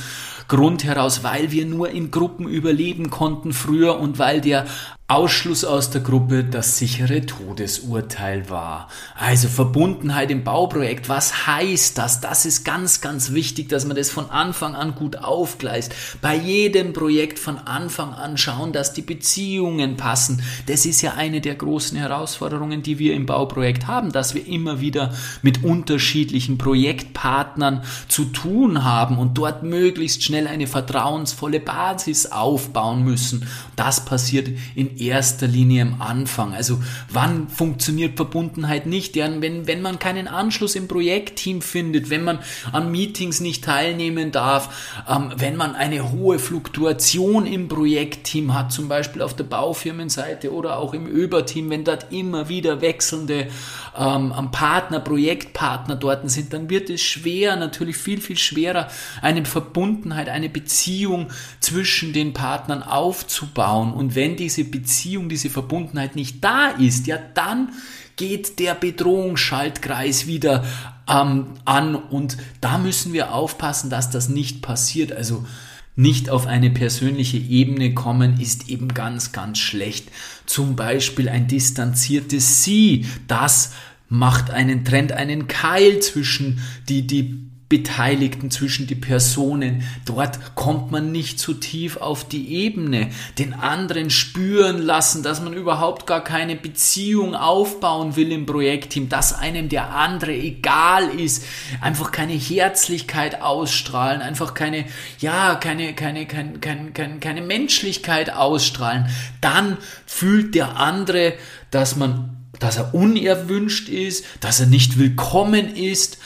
Grund 0.48 0.84
heraus, 0.84 1.22
weil 1.22 1.50
wir 1.50 1.66
nur 1.66 1.90
in 1.90 2.10
Gruppen 2.10 2.48
überleben 2.48 3.10
konnten 3.10 3.52
früher 3.52 3.98
und 3.98 4.18
weil 4.18 4.40
der 4.40 4.66
Ausschluss 5.12 5.62
aus 5.62 5.90
der 5.90 6.00
Gruppe 6.00 6.42
das 6.42 6.78
sichere 6.78 7.26
Todesurteil 7.26 8.48
war. 8.48 8.88
Also 9.14 9.48
Verbundenheit 9.48 10.30
im 10.30 10.42
Bauprojekt, 10.42 11.10
was 11.10 11.46
heißt 11.46 11.98
das? 11.98 12.22
Das 12.22 12.46
ist 12.46 12.64
ganz, 12.64 13.02
ganz 13.02 13.32
wichtig, 13.32 13.68
dass 13.68 13.84
man 13.84 13.94
das 13.94 14.08
von 14.08 14.30
Anfang 14.30 14.74
an 14.74 14.94
gut 14.94 15.16
aufgleist. 15.16 15.94
Bei 16.22 16.34
jedem 16.34 16.94
Projekt 16.94 17.38
von 17.38 17.58
Anfang 17.58 18.14
an 18.14 18.38
schauen, 18.38 18.72
dass 18.72 18.94
die 18.94 19.02
Beziehungen 19.02 19.98
passen. 19.98 20.42
Das 20.64 20.86
ist 20.86 21.02
ja 21.02 21.12
eine 21.12 21.42
der 21.42 21.56
großen 21.56 21.98
Herausforderungen, 21.98 22.82
die 22.82 22.98
wir 22.98 23.12
im 23.12 23.26
Bauprojekt 23.26 23.86
haben, 23.86 24.12
dass 24.12 24.34
wir 24.34 24.46
immer 24.46 24.80
wieder 24.80 25.12
mit 25.42 25.62
unterschiedlichen 25.62 26.56
Projektpartnern 26.56 27.82
zu 28.08 28.24
tun 28.26 28.82
haben 28.82 29.18
und 29.18 29.36
dort 29.36 29.62
möglichst 29.62 30.22
schnell 30.32 30.46
eine 30.46 30.66
vertrauensvolle 30.66 31.60
Basis 31.60 32.24
aufbauen 32.24 33.04
müssen. 33.04 33.46
Das 33.76 34.06
passiert 34.06 34.48
in 34.74 34.96
erster 34.96 35.46
Linie 35.46 35.82
am 35.82 36.00
Anfang. 36.00 36.54
Also 36.54 36.80
wann 37.10 37.48
funktioniert 37.48 38.16
Verbundenheit 38.16 38.86
nicht? 38.86 39.14
Ja, 39.14 39.28
wenn, 39.42 39.66
wenn 39.66 39.82
man 39.82 39.98
keinen 39.98 40.28
Anschluss 40.28 40.74
im 40.74 40.88
Projektteam 40.88 41.60
findet, 41.60 42.08
wenn 42.08 42.24
man 42.24 42.38
an 42.72 42.90
Meetings 42.90 43.40
nicht 43.40 43.64
teilnehmen 43.64 44.32
darf, 44.32 45.04
ähm, 45.06 45.32
wenn 45.36 45.54
man 45.54 45.74
eine 45.74 46.10
hohe 46.12 46.38
Fluktuation 46.38 47.44
im 47.44 47.68
Projektteam 47.68 48.54
hat, 48.54 48.72
zum 48.72 48.88
Beispiel 48.88 49.20
auf 49.20 49.36
der 49.36 49.44
Baufirmenseite 49.44 50.50
oder 50.50 50.78
auch 50.78 50.94
im 50.94 51.06
Überteam, 51.06 51.68
wenn 51.68 51.84
dort 51.84 52.10
immer 52.10 52.48
wieder 52.48 52.80
wechselnde 52.80 53.48
ähm, 53.98 54.32
Partner, 54.52 55.00
Projektpartner 55.00 55.96
dort 55.96 56.30
sind, 56.30 56.52
dann 56.52 56.70
wird 56.70 56.90
es 56.90 57.02
schwer, 57.02 57.56
natürlich 57.56 57.96
viel, 57.96 58.20
viel 58.20 58.38
schwerer, 58.38 58.88
eine 59.20 59.44
Verbundenheit, 59.44 60.28
eine 60.28 60.48
Beziehung 60.48 61.28
zwischen 61.60 62.12
den 62.12 62.32
Partnern 62.32 62.82
aufzubauen. 62.82 63.92
Und 63.92 64.14
wenn 64.14 64.36
diese 64.36 64.64
Beziehung 64.64 64.82
Beziehung, 64.82 65.28
diese 65.28 65.50
Verbundenheit 65.50 66.16
nicht 66.16 66.44
da 66.44 66.68
ist, 66.68 67.06
ja, 67.06 67.18
dann 67.34 67.70
geht 68.16 68.58
der 68.58 68.74
Bedrohungsschaltkreis 68.74 70.26
wieder 70.26 70.64
ähm, 71.08 71.46
an 71.64 71.94
und 71.94 72.36
da 72.60 72.78
müssen 72.78 73.12
wir 73.12 73.32
aufpassen, 73.32 73.90
dass 73.90 74.10
das 74.10 74.28
nicht 74.28 74.60
passiert. 74.60 75.12
Also 75.12 75.46
nicht 75.94 76.30
auf 76.30 76.46
eine 76.46 76.70
persönliche 76.70 77.36
Ebene 77.36 77.94
kommen, 77.94 78.40
ist 78.40 78.68
eben 78.68 78.88
ganz, 78.88 79.32
ganz 79.32 79.58
schlecht. 79.58 80.10
Zum 80.46 80.74
Beispiel 80.76 81.28
ein 81.28 81.48
distanziertes 81.48 82.64
Sie, 82.64 83.06
das 83.28 83.72
macht 84.08 84.50
einen 84.50 84.84
Trend, 84.84 85.12
einen 85.12 85.48
Keil 85.48 86.00
zwischen 86.00 86.60
die, 86.88 87.06
die 87.06 87.51
Beteiligten, 87.72 88.50
zwischen 88.50 88.86
die 88.86 88.94
Personen. 88.94 89.82
Dort 90.04 90.54
kommt 90.54 90.90
man 90.90 91.10
nicht 91.10 91.38
zu 91.38 91.54
tief 91.54 91.96
auf 91.96 92.28
die 92.28 92.52
Ebene. 92.52 93.08
Den 93.38 93.54
anderen 93.54 94.10
spüren 94.10 94.76
lassen, 94.82 95.22
dass 95.22 95.40
man 95.40 95.54
überhaupt 95.54 96.06
gar 96.06 96.22
keine 96.22 96.54
Beziehung 96.54 97.34
aufbauen 97.34 98.14
will 98.14 98.30
im 98.30 98.44
Projektteam, 98.44 99.08
dass 99.08 99.32
einem 99.32 99.70
der 99.70 99.88
andere 99.94 100.34
egal 100.34 101.18
ist, 101.18 101.46
einfach 101.80 102.12
keine 102.12 102.34
Herzlichkeit 102.34 103.40
ausstrahlen, 103.40 104.20
einfach 104.20 104.52
keine, 104.52 104.84
ja, 105.20 105.54
keine, 105.54 105.94
keine, 105.94 106.26
keine, 106.26 106.58
keine, 106.58 106.90
keine, 106.90 107.20
keine 107.20 107.40
Menschlichkeit 107.40 108.34
ausstrahlen. 108.34 109.06
Dann 109.40 109.78
fühlt 110.04 110.54
der 110.54 110.76
andere, 110.76 111.32
dass 111.70 111.96
man 111.96 112.36
dass 112.62 112.76
er 112.76 112.94
unerwünscht 112.94 113.88
ist, 113.88 114.24
dass 114.40 114.60
er 114.60 114.66
nicht 114.66 114.98
willkommen 114.98 115.74
ist, 115.74 116.18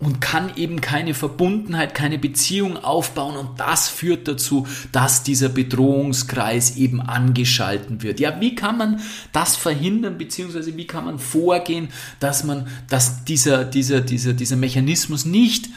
und 0.00 0.22
kann 0.22 0.56
eben 0.56 0.80
keine 0.80 1.12
Verbundenheit, 1.12 1.94
keine 1.94 2.18
Beziehung 2.18 2.78
aufbauen 2.78 3.36
und 3.36 3.60
das 3.60 3.88
führt 3.88 4.26
dazu, 4.26 4.66
dass 4.92 5.22
dieser 5.22 5.50
Bedrohungskreis 5.50 6.76
eben 6.76 7.02
angeschalten 7.02 8.02
wird. 8.02 8.18
Ja, 8.18 8.40
wie 8.40 8.54
kann 8.54 8.78
man 8.78 9.00
das 9.32 9.56
verhindern, 9.56 10.16
beziehungsweise 10.16 10.76
wie 10.76 10.86
kann 10.86 11.04
man 11.04 11.18
vorgehen, 11.18 11.88
dass 12.18 12.44
man, 12.44 12.66
dass 12.88 13.24
dieser, 13.24 13.64
dieser, 13.64 14.00
dieser, 14.00 14.32
dieser 14.32 14.56
Mechanismus 14.56 15.26
nicht 15.26 15.68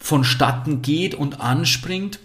vonstatten 0.00 0.82
geht 0.82 1.14
und 1.14 1.40
anspringt? 1.40 2.18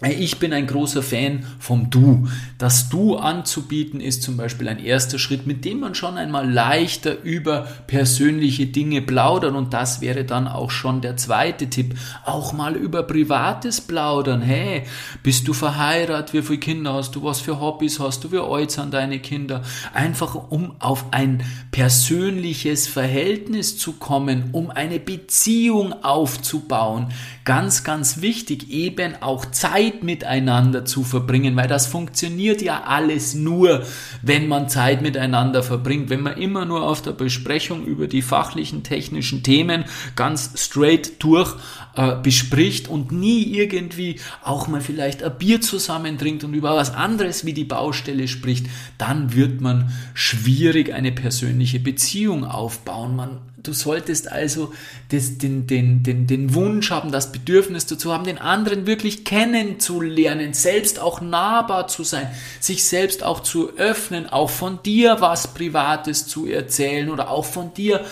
Ich 0.00 0.38
bin 0.38 0.52
ein 0.52 0.68
großer 0.68 1.02
Fan 1.02 1.44
vom 1.58 1.90
Du. 1.90 2.28
Das 2.56 2.88
Du 2.88 3.16
anzubieten 3.16 4.00
ist 4.00 4.22
zum 4.22 4.36
Beispiel 4.36 4.68
ein 4.68 4.78
erster 4.78 5.18
Schritt, 5.18 5.44
mit 5.44 5.64
dem 5.64 5.80
man 5.80 5.96
schon 5.96 6.16
einmal 6.16 6.48
leichter 6.48 7.20
über 7.22 7.66
persönliche 7.88 8.66
Dinge 8.66 9.02
plaudern 9.02 9.56
und 9.56 9.74
das 9.74 10.00
wäre 10.00 10.24
dann 10.24 10.46
auch 10.46 10.70
schon 10.70 11.00
der 11.00 11.16
zweite 11.16 11.68
Tipp. 11.68 11.96
Auch 12.24 12.52
mal 12.52 12.76
über 12.76 13.02
Privates 13.02 13.80
plaudern. 13.80 14.40
Hey, 14.40 14.84
bist 15.24 15.48
du 15.48 15.52
verheiratet? 15.52 16.32
Wie 16.32 16.42
viele 16.42 16.60
Kinder 16.60 16.94
hast 16.94 17.16
du? 17.16 17.24
Was 17.24 17.40
für 17.40 17.60
Hobbys 17.60 17.98
hast 17.98 18.22
du? 18.22 18.30
Wie 18.30 18.70
sind 18.70 18.94
deine 18.94 19.18
Kinder? 19.18 19.62
Einfach 19.94 20.36
um 20.50 20.76
auf 20.78 21.06
ein 21.10 21.42
persönliches 21.72 22.86
Verhältnis 22.86 23.78
zu 23.78 23.94
kommen, 23.94 24.50
um 24.52 24.70
eine 24.70 25.00
Beziehung 25.00 25.92
aufzubauen. 26.04 27.08
Ganz, 27.44 27.82
ganz 27.82 28.20
wichtig, 28.20 28.70
eben 28.70 29.14
auch 29.22 29.46
Zeit 29.46 29.87
Zeit 29.88 30.02
miteinander 30.02 30.84
zu 30.84 31.02
verbringen, 31.02 31.56
weil 31.56 31.68
das 31.68 31.86
funktioniert 31.86 32.60
ja 32.62 32.84
alles 32.84 33.34
nur, 33.34 33.84
wenn 34.22 34.46
man 34.46 34.68
Zeit 34.68 35.02
miteinander 35.02 35.62
verbringt. 35.62 36.10
Wenn 36.10 36.22
man 36.22 36.36
immer 36.36 36.64
nur 36.64 36.82
auf 36.82 37.00
der 37.02 37.12
Besprechung 37.12 37.84
über 37.84 38.06
die 38.06 38.22
fachlichen, 38.22 38.82
technischen 38.82 39.42
Themen 39.42 39.84
ganz 40.14 40.52
straight 40.56 41.22
durch 41.22 41.54
äh, 41.96 42.16
bespricht 42.22 42.88
und 42.88 43.12
nie 43.12 43.44
irgendwie 43.44 44.20
auch 44.42 44.68
mal 44.68 44.80
vielleicht 44.80 45.22
ein 45.22 45.38
Bier 45.38 45.60
zusammen 45.60 46.18
trinkt 46.18 46.44
und 46.44 46.54
über 46.54 46.76
was 46.76 46.94
anderes 46.94 47.44
wie 47.44 47.54
die 47.54 47.64
Baustelle 47.64 48.28
spricht, 48.28 48.66
dann 48.98 49.34
wird 49.34 49.60
man 49.60 49.90
schwierig 50.14 50.92
eine 50.92 51.12
persönliche 51.12 51.80
Beziehung 51.80 52.44
aufbauen. 52.44 53.16
Man 53.16 53.38
Du 53.62 53.72
solltest 53.72 54.30
also 54.30 54.72
das, 55.10 55.38
den, 55.38 55.66
den, 55.66 56.04
den, 56.04 56.26
den 56.28 56.54
Wunsch 56.54 56.90
haben, 56.90 57.10
das 57.10 57.32
Bedürfnis 57.32 57.86
dazu 57.86 58.12
haben, 58.12 58.24
den 58.24 58.38
anderen 58.38 58.86
wirklich 58.86 59.24
kennenzulernen, 59.24 60.54
selbst 60.54 61.00
auch 61.00 61.20
nahbar 61.20 61.88
zu 61.88 62.04
sein, 62.04 62.28
sich 62.60 62.84
selbst 62.84 63.24
auch 63.24 63.40
zu 63.40 63.76
öffnen, 63.76 64.28
auch 64.28 64.50
von 64.50 64.80
dir 64.84 65.16
was 65.20 65.54
Privates 65.54 66.28
zu 66.28 66.46
erzählen 66.46 67.10
oder 67.10 67.30
auch 67.30 67.44
von 67.44 67.74
dir 67.74 68.04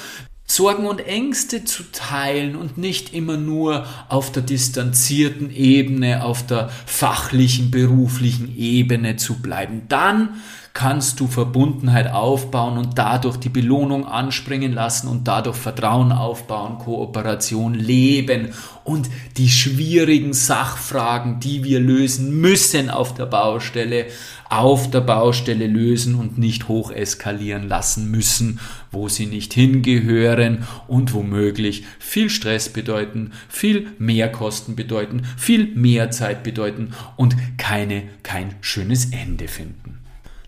Sorgen 0.48 0.86
und 0.86 1.00
Ängste 1.00 1.64
zu 1.64 1.82
teilen 1.90 2.54
und 2.54 2.78
nicht 2.78 3.12
immer 3.12 3.36
nur 3.36 3.84
auf 4.08 4.30
der 4.30 4.42
distanzierten 4.42 5.50
Ebene, 5.52 6.24
auf 6.24 6.46
der 6.46 6.70
fachlichen, 6.86 7.72
beruflichen 7.72 8.56
Ebene 8.56 9.16
zu 9.16 9.42
bleiben. 9.42 9.82
Dann 9.88 10.40
kannst 10.76 11.20
du 11.20 11.26
Verbundenheit 11.26 12.12
aufbauen 12.12 12.76
und 12.76 12.98
dadurch 12.98 13.38
die 13.38 13.48
Belohnung 13.48 14.06
anspringen 14.06 14.74
lassen 14.74 15.08
und 15.08 15.26
dadurch 15.26 15.56
Vertrauen 15.56 16.12
aufbauen, 16.12 16.76
Kooperation 16.76 17.72
leben 17.72 18.52
und 18.84 19.08
die 19.38 19.48
schwierigen 19.48 20.34
Sachfragen, 20.34 21.40
die 21.40 21.64
wir 21.64 21.80
lösen 21.80 22.42
müssen 22.42 22.90
auf 22.90 23.14
der 23.14 23.24
Baustelle, 23.24 24.04
auf 24.50 24.90
der 24.90 25.00
Baustelle 25.00 25.66
lösen 25.66 26.14
und 26.14 26.36
nicht 26.36 26.68
hoch 26.68 26.90
eskalieren 26.90 27.68
lassen 27.68 28.10
müssen, 28.10 28.60
wo 28.92 29.08
sie 29.08 29.24
nicht 29.24 29.54
hingehören 29.54 30.66
und 30.88 31.14
womöglich 31.14 31.84
viel 31.98 32.28
Stress 32.28 32.68
bedeuten, 32.68 33.32
viel 33.48 33.86
mehr 33.98 34.30
Kosten 34.30 34.76
bedeuten, 34.76 35.22
viel 35.38 35.74
mehr 35.74 36.10
Zeit 36.10 36.42
bedeuten 36.42 36.90
und 37.16 37.34
keine, 37.56 38.02
kein 38.22 38.56
schönes 38.60 39.06
Ende 39.06 39.48
finden. 39.48 39.95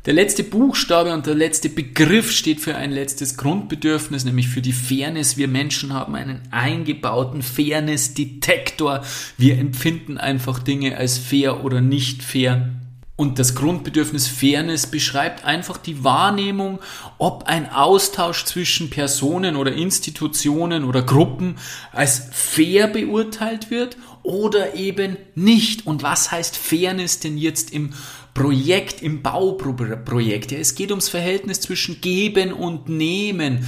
Der 0.09 0.15
letzte 0.15 0.43
Buchstabe 0.43 1.13
und 1.13 1.27
der 1.27 1.35
letzte 1.35 1.69
Begriff 1.69 2.33
steht 2.33 2.61
für 2.61 2.75
ein 2.75 2.93
letztes 2.93 3.37
Grundbedürfnis, 3.37 4.25
nämlich 4.25 4.49
für 4.49 4.63
die 4.63 4.73
Fairness. 4.73 5.37
Wir 5.37 5.49
Menschen 5.49 5.93
haben 5.93 6.15
einen 6.15 6.41
eingebauten 6.51 7.43
Fairness-Detektor. 7.43 9.03
Wir 9.37 9.59
empfinden 9.59 10.17
einfach 10.17 10.61
Dinge 10.61 10.97
als 10.97 11.19
fair 11.19 11.63
oder 11.63 11.83
nicht 11.83 12.23
fair. 12.23 12.71
Und 13.17 13.39
das 13.39 13.55
Grundbedürfnis 13.55 14.29
Fairness 14.29 14.87
beschreibt 14.87 15.45
einfach 15.45 15.77
die 15.77 16.05
Wahrnehmung, 16.05 16.79
ob 17.19 17.45
ein 17.47 17.71
Austausch 17.71 18.47
zwischen 18.47 18.89
Personen 18.89 19.57
oder 19.57 19.73
Institutionen 19.73 20.85
oder 20.85 21.03
Gruppen 21.03 21.57
als 21.93 22.29
fair 22.33 22.87
beurteilt 22.87 23.71
wird 23.71 23.99
oder 24.23 24.75
eben 24.75 25.17
nicht. 25.35 25.87
Und 25.87 26.03
was 26.03 26.31
heißt 26.31 26.57
Fairness 26.57 27.19
denn 27.19 27.37
jetzt 27.37 27.73
im 27.73 27.91
Projekt, 28.39 29.03
im 29.03 29.23
Bauprojekt. 29.23 30.53
Ja, 30.53 30.59
es 30.59 30.77
geht 30.77 30.91
ums 30.91 31.09
Verhältnis 31.09 31.61
zwischen 31.61 32.01
Geben 32.01 32.53
und 32.53 32.89
Nehmen. 32.89 33.67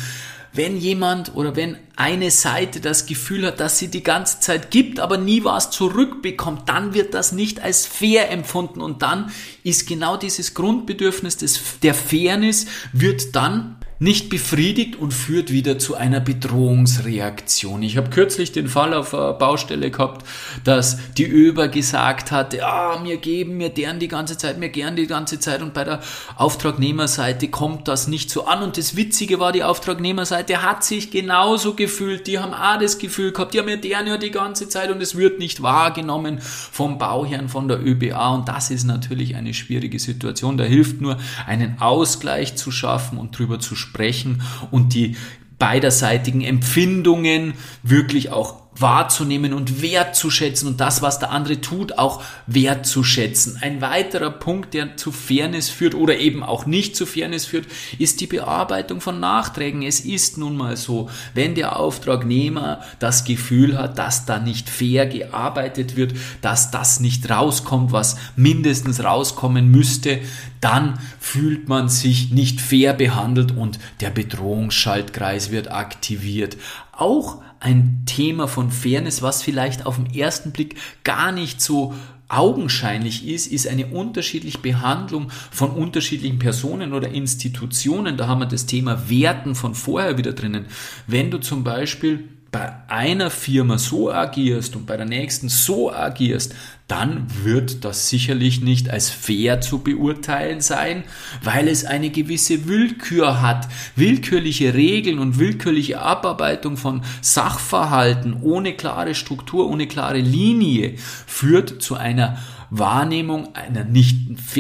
wenn 0.53 0.77
jemand 0.77 1.37
oder 1.37 1.55
wenn 1.55 1.77
eine 1.95 2.31
Seite 2.31 2.81
das 2.81 3.07
Gefühl 3.07 3.47
hat, 3.47 3.61
dass 3.61 3.79
sie 3.79 3.89
die 3.89 4.03
ganze 4.03 4.41
Zeit 4.41 4.71
gibt, 4.71 4.99
aber 4.99 5.17
nie 5.17 5.45
was 5.45 5.71
zurückbekommt, 5.71 6.69
dann 6.69 6.93
wird 6.93 7.15
das 7.15 7.31
nicht 7.33 7.63
als 7.63 7.87
fair 7.87 8.31
empfunden 8.31 8.81
und 8.81 9.03
dann 9.03 9.31
ist 9.63 9.87
genau 9.87 10.17
dieses 10.17 10.55
Grundbedürfnis 10.55 11.37
des, 11.37 11.61
der 11.83 11.95
Fairness 11.95 12.67
wird 12.93 13.37
dann 13.37 13.77
nicht 14.03 14.31
befriedigt 14.31 14.97
und 14.97 15.13
führt 15.13 15.53
wieder 15.53 15.79
zu 15.79 15.95
einer 15.95 16.21
Bedrohungsreaktion. 16.21 17.83
Ich 17.83 17.99
habe 17.99 18.09
kürzlich 18.09 18.51
den 18.51 18.67
Fall 18.67 18.95
auf 18.95 19.13
einer 19.13 19.35
Baustelle 19.35 19.91
gehabt, 19.91 20.27
dass 20.65 20.97
die 21.19 21.27
Öber 21.27 21.69
gesagt 21.69 22.33
hat, 22.33 22.55
ja, 22.55 22.99
mir 23.03 23.19
geben 23.19 23.59
mir 23.59 23.69
deren 23.69 23.99
die 23.99 24.09
ganze 24.09 24.39
Zeit, 24.39 24.59
mir 24.59 24.71
gern 24.71 24.97
die 24.97 25.07
ganze 25.07 25.39
Zeit. 25.39 25.61
Und 25.61 25.75
bei 25.75 25.85
der 25.85 26.01
Auftragnehmerseite 26.37 27.49
kommt 27.49 27.89
das 27.89 28.09
nicht 28.09 28.31
so 28.31 28.47
an. 28.47 28.63
Und 28.63 28.79
das 28.79 28.97
Witzige 28.97 29.39
war, 29.39 29.53
die 29.53 29.65
Auftragnehmerseite 29.65 30.63
hat 30.63 30.83
sich 30.83 31.11
genauso 31.11 31.75
gefühlt, 31.75 32.27
die 32.27 32.39
haben 32.39 32.55
auch 32.55 32.81
das 32.81 32.97
Gefühl 32.97 33.33
gehabt, 33.33 33.53
die 33.53 33.59
haben 33.59 33.67
mir 33.67 33.77
deren 33.77 34.07
ja 34.07 34.17
die 34.17 34.31
ganze 34.31 34.71
Zeit. 34.71 34.91
Und 34.91 35.03
es 35.03 35.15
wird 35.15 35.39
nicht 35.39 35.61
wahrgenommen 35.61 36.41
vom 36.41 36.97
Bauherrn, 36.97 37.51
von 37.51 37.69
der 37.69 37.85
ÖBA. 37.85 38.31
Und 38.31 38.49
das 38.49 38.71
ist 38.71 38.85
natürlich 38.85 39.37
eine 39.37 39.53
schwierige 39.53 39.99
Situation. 39.99 40.57
Da 40.57 40.65
hilft 40.65 41.03
nur 41.03 41.19
einen 41.47 41.83
Ausgleich 41.83 42.57
zu 42.57 42.71
schaffen 42.71 43.19
und 43.19 43.39
drüber 43.39 43.61
zu 43.61 43.75
sprechen 43.75 43.90
sprechen 43.91 44.43
und 44.71 44.95
die 44.95 45.17
beiderseitigen 45.59 46.41
Empfindungen 46.41 47.55
wirklich 47.83 48.31
auch 48.31 48.61
wahrzunehmen 48.81 49.53
und 49.53 49.83
wertzuschätzen 49.83 50.69
und 50.69 50.81
das, 50.81 51.03
was 51.03 51.19
der 51.19 51.33
andere 51.33 51.61
tut, 51.61 51.99
auch 51.99 52.23
wertzuschätzen. 52.47 53.59
Ein 53.61 53.81
weiterer 53.81 54.31
Punkt, 54.31 54.73
der 54.73 54.97
zu 54.97 55.13
Fairness 55.13 55.69
führt 55.69 55.95
oder 55.95 56.19
eben 56.19 56.43
auch 56.43 56.67
nicht 56.67 56.97
zu 56.97 57.05
Fairness 57.05 57.45
führt, 57.45 57.67
ist 57.99 58.21
die 58.21 58.27
Bearbeitung 58.27 59.01
von 59.01 59.21
Nachträgen. 59.21 59.83
Es 59.83 60.01
ist 60.01 60.39
nun 60.39 60.57
mal 60.57 60.77
so, 60.77 61.11
wenn 61.35 61.55
der 61.55 61.77
Auftragnehmer 61.77 62.81
das 62.99 63.25
Gefühl 63.25 63.77
hat, 63.77 63.99
dass 63.99 64.25
da 64.25 64.39
nicht 64.39 64.71
fair 64.71 65.07
gearbeitet 65.07 65.97
wird, 65.97 66.15
dass 66.41 66.71
das 66.71 67.01
nicht 67.01 67.29
rauskommt, 67.29 67.93
was 67.93 68.17
mindestens 68.37 69.05
rauskommen 69.05 69.71
müsste, 69.71 70.21
dann 70.61 70.99
fühlt 71.19 71.69
man 71.69 71.89
sich 71.89 72.31
nicht 72.31 72.61
fair 72.61 72.93
behandelt 72.93 73.57
und 73.57 73.79
der 74.01 74.11
Bedrohungsschaltkreis 74.11 75.51
wird 75.51 75.71
aktiviert. 75.71 76.57
Auch 76.93 77.43
ein 77.61 78.03
Thema 78.07 78.49
von 78.49 78.71
Fairness, 78.71 79.23
was 79.23 79.43
vielleicht 79.43 79.87
auf 79.87 79.97
den 79.97 80.15
ersten 80.15 80.53
Blick 80.53 80.77
gar 81.05 81.33
nicht 81.33 81.61
so 81.61 81.95
augenscheinlich 82.29 83.27
ist, 83.27 83.49
ist 83.49 83.67
eine 83.67 83.87
unterschiedliche 83.87 84.59
Behandlung 84.59 85.31
von 85.51 85.71
unterschiedlichen 85.71 86.39
Personen 86.39 86.93
oder 86.93 87.09
Institutionen. 87.09 88.17
Da 88.17 88.29
haben 88.29 88.41
wir 88.41 88.47
das 88.47 88.67
Thema 88.67 89.11
Werten 89.11 89.55
von 89.55 89.75
vorher 89.75 90.17
wieder 90.17 90.33
drinnen. 90.33 90.67
Wenn 91.07 91.31
du 91.31 91.39
zum 91.39 91.65
Beispiel 91.65 92.29
bei 92.53 92.73
einer 92.89 93.31
Firma 93.31 93.79
so 93.79 94.11
agierst 94.13 94.75
und 94.77 94.87
bei 94.87 94.97
der 94.97 95.07
nächsten 95.07 95.49
so 95.49 95.93
agierst, 95.93 96.55
dann 96.91 97.27
wird 97.45 97.85
das 97.85 98.09
sicherlich 98.09 98.63
nicht 98.63 98.91
als 98.91 99.11
fair 99.11 99.61
zu 99.61 99.79
beurteilen 99.79 100.61
sein, 100.61 101.05
weil 101.43 101.69
es 101.69 101.85
eine 101.85 102.11
gewisse 102.11 102.67
Willkür 102.67 103.41
hat. 103.41 103.69
Willkürliche 103.95 104.75
Regeln 104.75 105.21
und 105.21 105.39
willkürliche 105.39 106.01
Abarbeitung 106.01 106.77
von 106.77 107.03
Sachverhalten 107.21 108.39
ohne 108.43 108.73
klare 108.73 109.15
Struktur, 109.15 109.69
ohne 109.69 109.87
klare 109.87 110.19
Linie 110.19 110.95
führt 111.27 111.81
zu 111.81 111.95
einer 111.95 112.39
Wahrnehmung 112.71 113.49
nicht, 113.91 114.17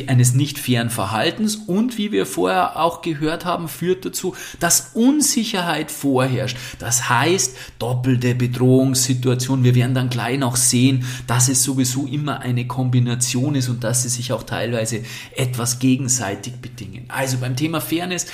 eines 0.09 0.35
nicht 0.35 0.59
fairen 0.59 0.91
Verhaltens 0.91 1.55
und 1.55 1.97
wie 1.97 2.11
wir 2.11 2.27
vorher 2.27 2.81
auch 2.81 3.03
gehört 3.03 3.45
haben, 3.45 3.69
führt 3.69 4.05
dazu, 4.05 4.35
dass 4.59 4.91
Unsicherheit 4.95 5.93
vorherrscht. 5.93 6.57
Das 6.81 7.09
heißt, 7.09 7.57
doppelte 7.79 8.35
Bedrohungssituation. 8.35 9.63
Wir 9.63 9.77
werden 9.77 9.95
dann 9.95 10.11
gleich 10.11 10.39
noch 10.39 10.57
sehen, 10.57 11.05
dass 11.29 11.49
es 11.49 11.63
sowieso 11.63 12.07
immer 12.07 12.20
eine 12.29 12.67
Kombination 12.67 13.55
ist 13.55 13.69
und 13.69 13.85
dass 13.85 14.03
sie 14.03 14.09
sich 14.09 14.33
auch 14.33 14.43
teilweise 14.43 15.03
etwas 15.37 15.79
gegenseitig 15.79 16.55
bedingen. 16.57 17.05
Also 17.09 17.39
beim 17.39 17.57
Thema 17.57 17.81
Fairness, 17.81 18.27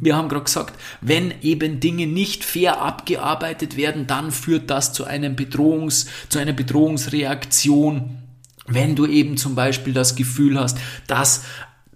wir 0.00 0.16
haben 0.16 0.28
gerade 0.28 0.44
gesagt, 0.44 0.78
wenn 1.00 1.32
eben 1.42 1.80
Dinge 1.80 2.06
nicht 2.06 2.44
fair 2.44 2.80
abgearbeitet 2.80 3.76
werden, 3.76 4.06
dann 4.06 4.30
führt 4.30 4.70
das 4.70 4.92
zu 4.92 5.04
einem 5.04 5.36
Bedrohungs, 5.36 6.06
zu 6.28 6.38
einer 6.38 6.52
Bedrohungsreaktion 6.52 8.18
wenn 8.66 8.96
du 8.96 9.06
eben 9.06 9.36
zum 9.36 9.54
Beispiel 9.54 9.92
das 9.92 10.16
Gefühl 10.16 10.58
hast, 10.58 10.78
dass 11.06 11.44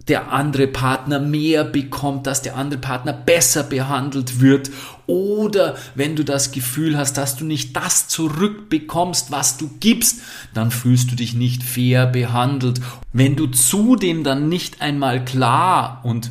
der 0.09 0.33
andere 0.33 0.67
Partner 0.67 1.21
mehr 1.21 1.65
bekommt, 1.65 2.27
dass 2.27 2.43
der 2.43 2.57
andere 2.57 2.81
Partner 2.81 3.13
besser 3.13 3.63
behandelt 3.63 4.41
wird 4.41 4.71
oder 5.07 5.77
wenn 5.95 6.17
du 6.17 6.25
das 6.25 6.53
Gefühl 6.53 6.97
hast, 6.97 7.17
dass 7.17 7.37
du 7.37 7.45
nicht 7.45 7.75
das 7.75 8.09
zurückbekommst, 8.09 9.31
was 9.31 9.57
du 9.57 9.71
gibst, 9.81 10.21
dann 10.53 10.71
fühlst 10.71 11.11
du 11.11 11.17
dich 11.17 11.33
nicht 11.35 11.63
fair 11.63 12.07
behandelt. 12.07 12.81
Wenn 13.13 13.35
du 13.35 13.47
zudem 13.47 14.23
dann 14.23 14.51
nicht 14.51 14.83
einmal 14.83 15.25
klar 15.25 16.01
und 16.05 16.31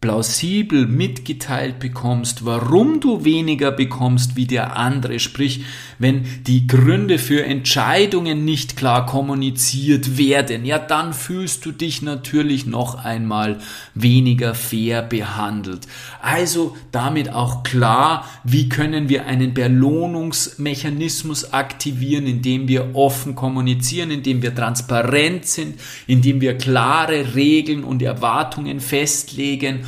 plausibel 0.00 0.86
mitgeteilt 0.86 1.78
bekommst, 1.78 2.44
warum 2.44 3.00
du 3.00 3.24
weniger 3.24 3.72
bekommst 3.72 4.36
wie 4.36 4.46
der 4.46 4.76
andere, 4.76 5.18
sprich, 5.18 5.64
wenn 5.98 6.26
die 6.46 6.66
Gründe 6.66 7.18
für 7.18 7.44
Entscheidungen 7.44 8.44
nicht 8.44 8.76
klar 8.76 9.06
kommuniziert 9.06 10.18
werden, 10.18 10.66
ja, 10.66 10.78
dann 10.78 11.14
fühlst 11.14 11.64
du 11.64 11.72
dich 11.72 12.02
natürlich 12.02 12.66
noch 12.66 13.02
einmal 13.02 13.58
weniger 13.94 14.54
fair 14.54 15.00
behandelt. 15.00 15.88
Also 16.20 16.76
damit 16.92 17.32
auch 17.32 17.62
klar, 17.62 18.28
wie 18.44 18.68
können 18.68 19.08
wir 19.08 19.24
einen 19.24 19.54
Belohnungsmechanismus 19.54 21.54
aktivieren, 21.54 22.26
indem 22.26 22.68
wir 22.68 22.94
offen 22.94 23.34
kommunizieren, 23.34 24.10
indem 24.10 24.42
wir 24.42 24.54
transparent 24.54 25.46
sind, 25.46 25.80
indem 26.06 26.42
wir 26.42 26.58
klare 26.58 27.34
Regeln 27.34 27.82
und 27.82 28.02
Erwartungen 28.02 28.80
festlegen 28.80 29.86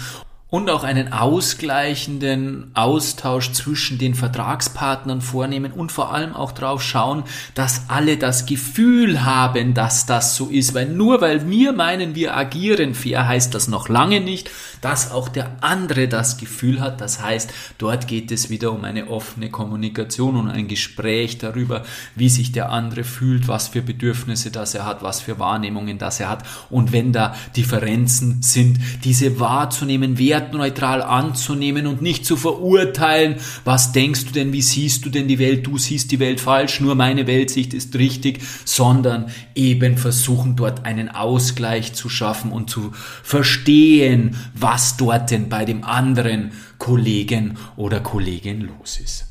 und 0.51 0.71
auch 0.71 0.83
einen 0.83 1.13
ausgleichenden 1.13 2.71
Austausch 2.73 3.53
zwischen 3.53 3.99
den 3.99 4.15
Vertragspartnern 4.15 5.21
vornehmen 5.21 5.73
und 5.73 5.93
vor 5.93 6.15
allem 6.15 6.35
auch 6.35 6.53
darauf 6.53 6.83
schauen, 6.83 7.25
dass 7.55 7.83
alle 7.89 8.17
das 8.17 8.47
Gefühl 8.47 9.27
haben, 9.27 9.75
dass 9.75 10.07
das 10.07 10.37
so 10.37 10.47
ist. 10.47 10.73
Weil 10.73 10.89
nur 10.89 11.21
weil 11.21 11.51
wir 11.51 11.75
meinen, 11.75 12.15
wir 12.15 12.35
agieren 12.35 12.95
fair, 12.95 13.29
heißt 13.29 13.55
das 13.55 13.69
noch 13.69 13.91
lange 13.91 14.23
nicht, 14.23 14.51
dass 14.81 15.11
auch 15.11 15.29
der 15.29 15.51
andere 15.61 16.09
das 16.09 16.39
Gefühl 16.39 16.81
hat. 16.81 17.03
Das 17.03 17.23
heißt, 17.23 17.53
dort 17.77 18.09
geht 18.09 18.33
es 18.33 18.49
wieder 18.49 18.73
um 18.73 18.85
eine 18.85 19.09
offene 19.09 19.51
Kommunikation 19.51 20.37
und 20.37 20.49
ein 20.49 20.67
Gespräch 20.67 21.37
darüber, 21.37 21.83
wie 22.15 22.31
sich 22.31 22.53
der 22.53 22.71
andere 22.71 23.05
fühlt, 23.05 23.49
was 23.49 23.69
für 23.69 23.83
Bedürfnisse 23.83 24.51
das 24.51 24.75
er 24.75 24.87
hat, 24.87 25.03
was 25.03 25.21
für 25.21 25.39
Wahrnehmungen 25.39 25.99
das 25.99 26.21
er 26.21 26.31
hat. 26.31 26.45
Und 26.71 26.93
wenn 26.93 27.13
da 27.13 27.35
Differenzen 27.55 28.41
sind, 28.41 28.79
diese 29.05 29.41
wahrzunehmen, 29.41 30.17
wer 30.17 30.38
wertneutral 30.39 31.03
anzunehmen 31.03 31.87
und 31.87 32.01
nicht 32.01 32.25
zu 32.25 32.37
verurteilen. 32.37 33.37
Was 33.65 33.93
denkst 33.93 34.27
du 34.27 34.33
denn, 34.33 34.53
wie 34.53 34.63
siehst 34.63 35.05
du 35.05 35.11
denn 35.11 35.27
die 35.27 35.39
Welt? 35.39 35.67
Du 35.67 35.79
siehst 35.79 36.13
die 36.13 36.21
Welt 36.21 36.41
falsch, 36.41 36.81
nur 36.81 36.95
meine 36.95 37.27
Weltsicht 37.27 37.75
ist 37.75 37.97
richtig, 37.97 38.41
sondern 38.65 39.31
eben 39.55 39.99
versuchen 39.99 40.55
dort 40.55 40.85
einen 40.85 41.09
Ausgleich 41.09 41.93
zu 41.95 42.09
schaffen 42.09 42.53
und 42.53 42.71
zu 42.71 42.93
verstehen, 43.23 44.37
was 44.55 44.97
dort 44.97 45.31
denn 45.31 45.49
bei 45.49 45.65
dem 45.65 45.83
anderen 45.83 46.53
Kollegen 46.79 47.59
oder 47.77 48.01
Kollegin 48.01 48.61
los 48.61 49.01
ist. 49.03 49.25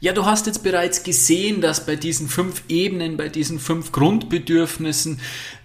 Ja, 0.00 0.12
du 0.12 0.26
hast 0.26 0.46
jetzt 0.46 0.64
bereits 0.64 1.04
gesehen, 1.04 1.60
dass 1.60 1.86
bei 1.86 1.94
diesen 1.94 2.28
fünf 2.28 2.64
Ebenen, 2.68 3.16
bei 3.16 3.28
diesen 3.28 3.60
fünf 3.60 3.92
Grundbedürfnissen 3.92 5.20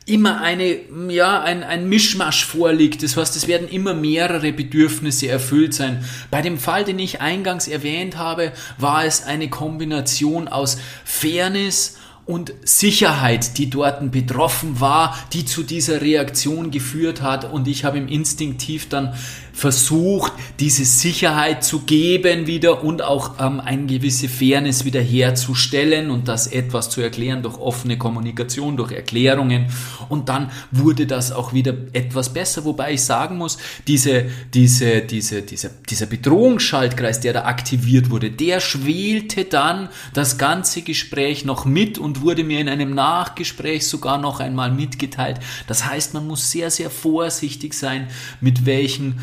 immer 0.08 0.42
eine, 0.42 0.80
ja, 1.10 1.42
ein, 1.42 1.64
ein 1.64 1.88
Mischmasch 1.90 2.46
vorliegt. 2.46 3.04
Das 3.04 3.18
heißt, 3.18 3.36
es 3.36 3.48
werden 3.48 3.68
immer 3.68 3.94
mehrere 3.94 4.54
Bedürfnisse 4.54 5.28
erfüllt 5.28 5.74
sein. 5.74 6.04
Bei 6.32 6.42
dem 6.42 6.58
Fall, 6.58 6.86
den 6.86 6.98
ich 6.98 7.22
eingangs 7.22 7.68
erwähnt 7.68 8.18
habe, 8.18 8.54
war 8.78 9.06
es 9.06 9.24
eine 9.24 9.50
Kombination 9.50 10.48
aus 10.48 10.78
Fairness, 11.04 11.98
und 12.28 12.54
Sicherheit, 12.64 13.58
die 13.58 13.70
dort 13.70 14.12
betroffen 14.12 14.82
war, 14.82 15.18
die 15.32 15.46
zu 15.46 15.64
dieser 15.64 16.02
Reaktion 16.02 16.72
geführt 16.72 17.22
hat. 17.22 17.50
Und 17.50 17.70
ich 17.70 17.86
habe 17.86 17.98
im 17.98 18.10
Instinktiv 18.10 18.90
dann 18.90 19.16
versucht, 19.58 20.34
diese 20.60 20.86
Sicherheit 20.86 21.64
zu 21.64 21.80
geben 21.80 22.46
wieder 22.46 22.84
und 22.84 23.02
auch 23.02 23.40
ähm, 23.40 23.60
eine 23.60 23.88
gewisse 23.88 24.30
Fairness 24.30 24.86
wieder 24.86 25.02
herzustellen 25.02 26.12
und 26.12 26.28
das 26.28 26.46
etwas 26.46 26.92
zu 26.92 27.02
erklären 27.02 27.42
durch 27.42 27.58
offene 27.58 27.98
Kommunikation, 27.98 28.78
durch 28.78 28.92
Erklärungen. 28.92 29.66
Und 30.10 30.30
dann 30.30 30.52
wurde 30.70 31.08
das 31.08 31.32
auch 31.32 31.54
wieder 31.54 31.74
etwas 31.94 32.32
besser, 32.32 32.66
wobei 32.66 32.94
ich 32.94 33.02
sagen 33.02 33.40
muss, 33.40 33.58
diese, 33.88 34.26
diese, 34.54 35.02
diese, 35.02 35.42
dieser, 35.42 35.70
dieser 35.90 36.06
Bedrohungsschaltkreis, 36.06 37.20
der 37.20 37.34
da 37.34 37.46
aktiviert 37.46 38.12
wurde, 38.12 38.30
der 38.30 38.60
schwelte 38.60 39.46
dann 39.46 39.90
das 40.14 40.38
ganze 40.38 40.84
Gespräch 40.84 41.46
noch 41.46 41.66
mit 41.66 41.98
und 41.98 42.22
wurde 42.22 42.44
mir 42.44 42.60
in 42.60 42.70
einem 42.70 42.94
Nachgespräch 42.94 43.88
sogar 43.88 44.20
noch 44.20 44.40
einmal 44.40 44.72
mitgeteilt. 44.72 45.40
Das 45.66 45.84
heißt, 45.84 46.14
man 46.14 46.28
muss 46.28 46.52
sehr, 46.52 46.70
sehr 46.70 46.92
vorsichtig 46.92 47.74
sein, 47.74 48.08
mit 48.40 48.68
welchen 48.68 49.20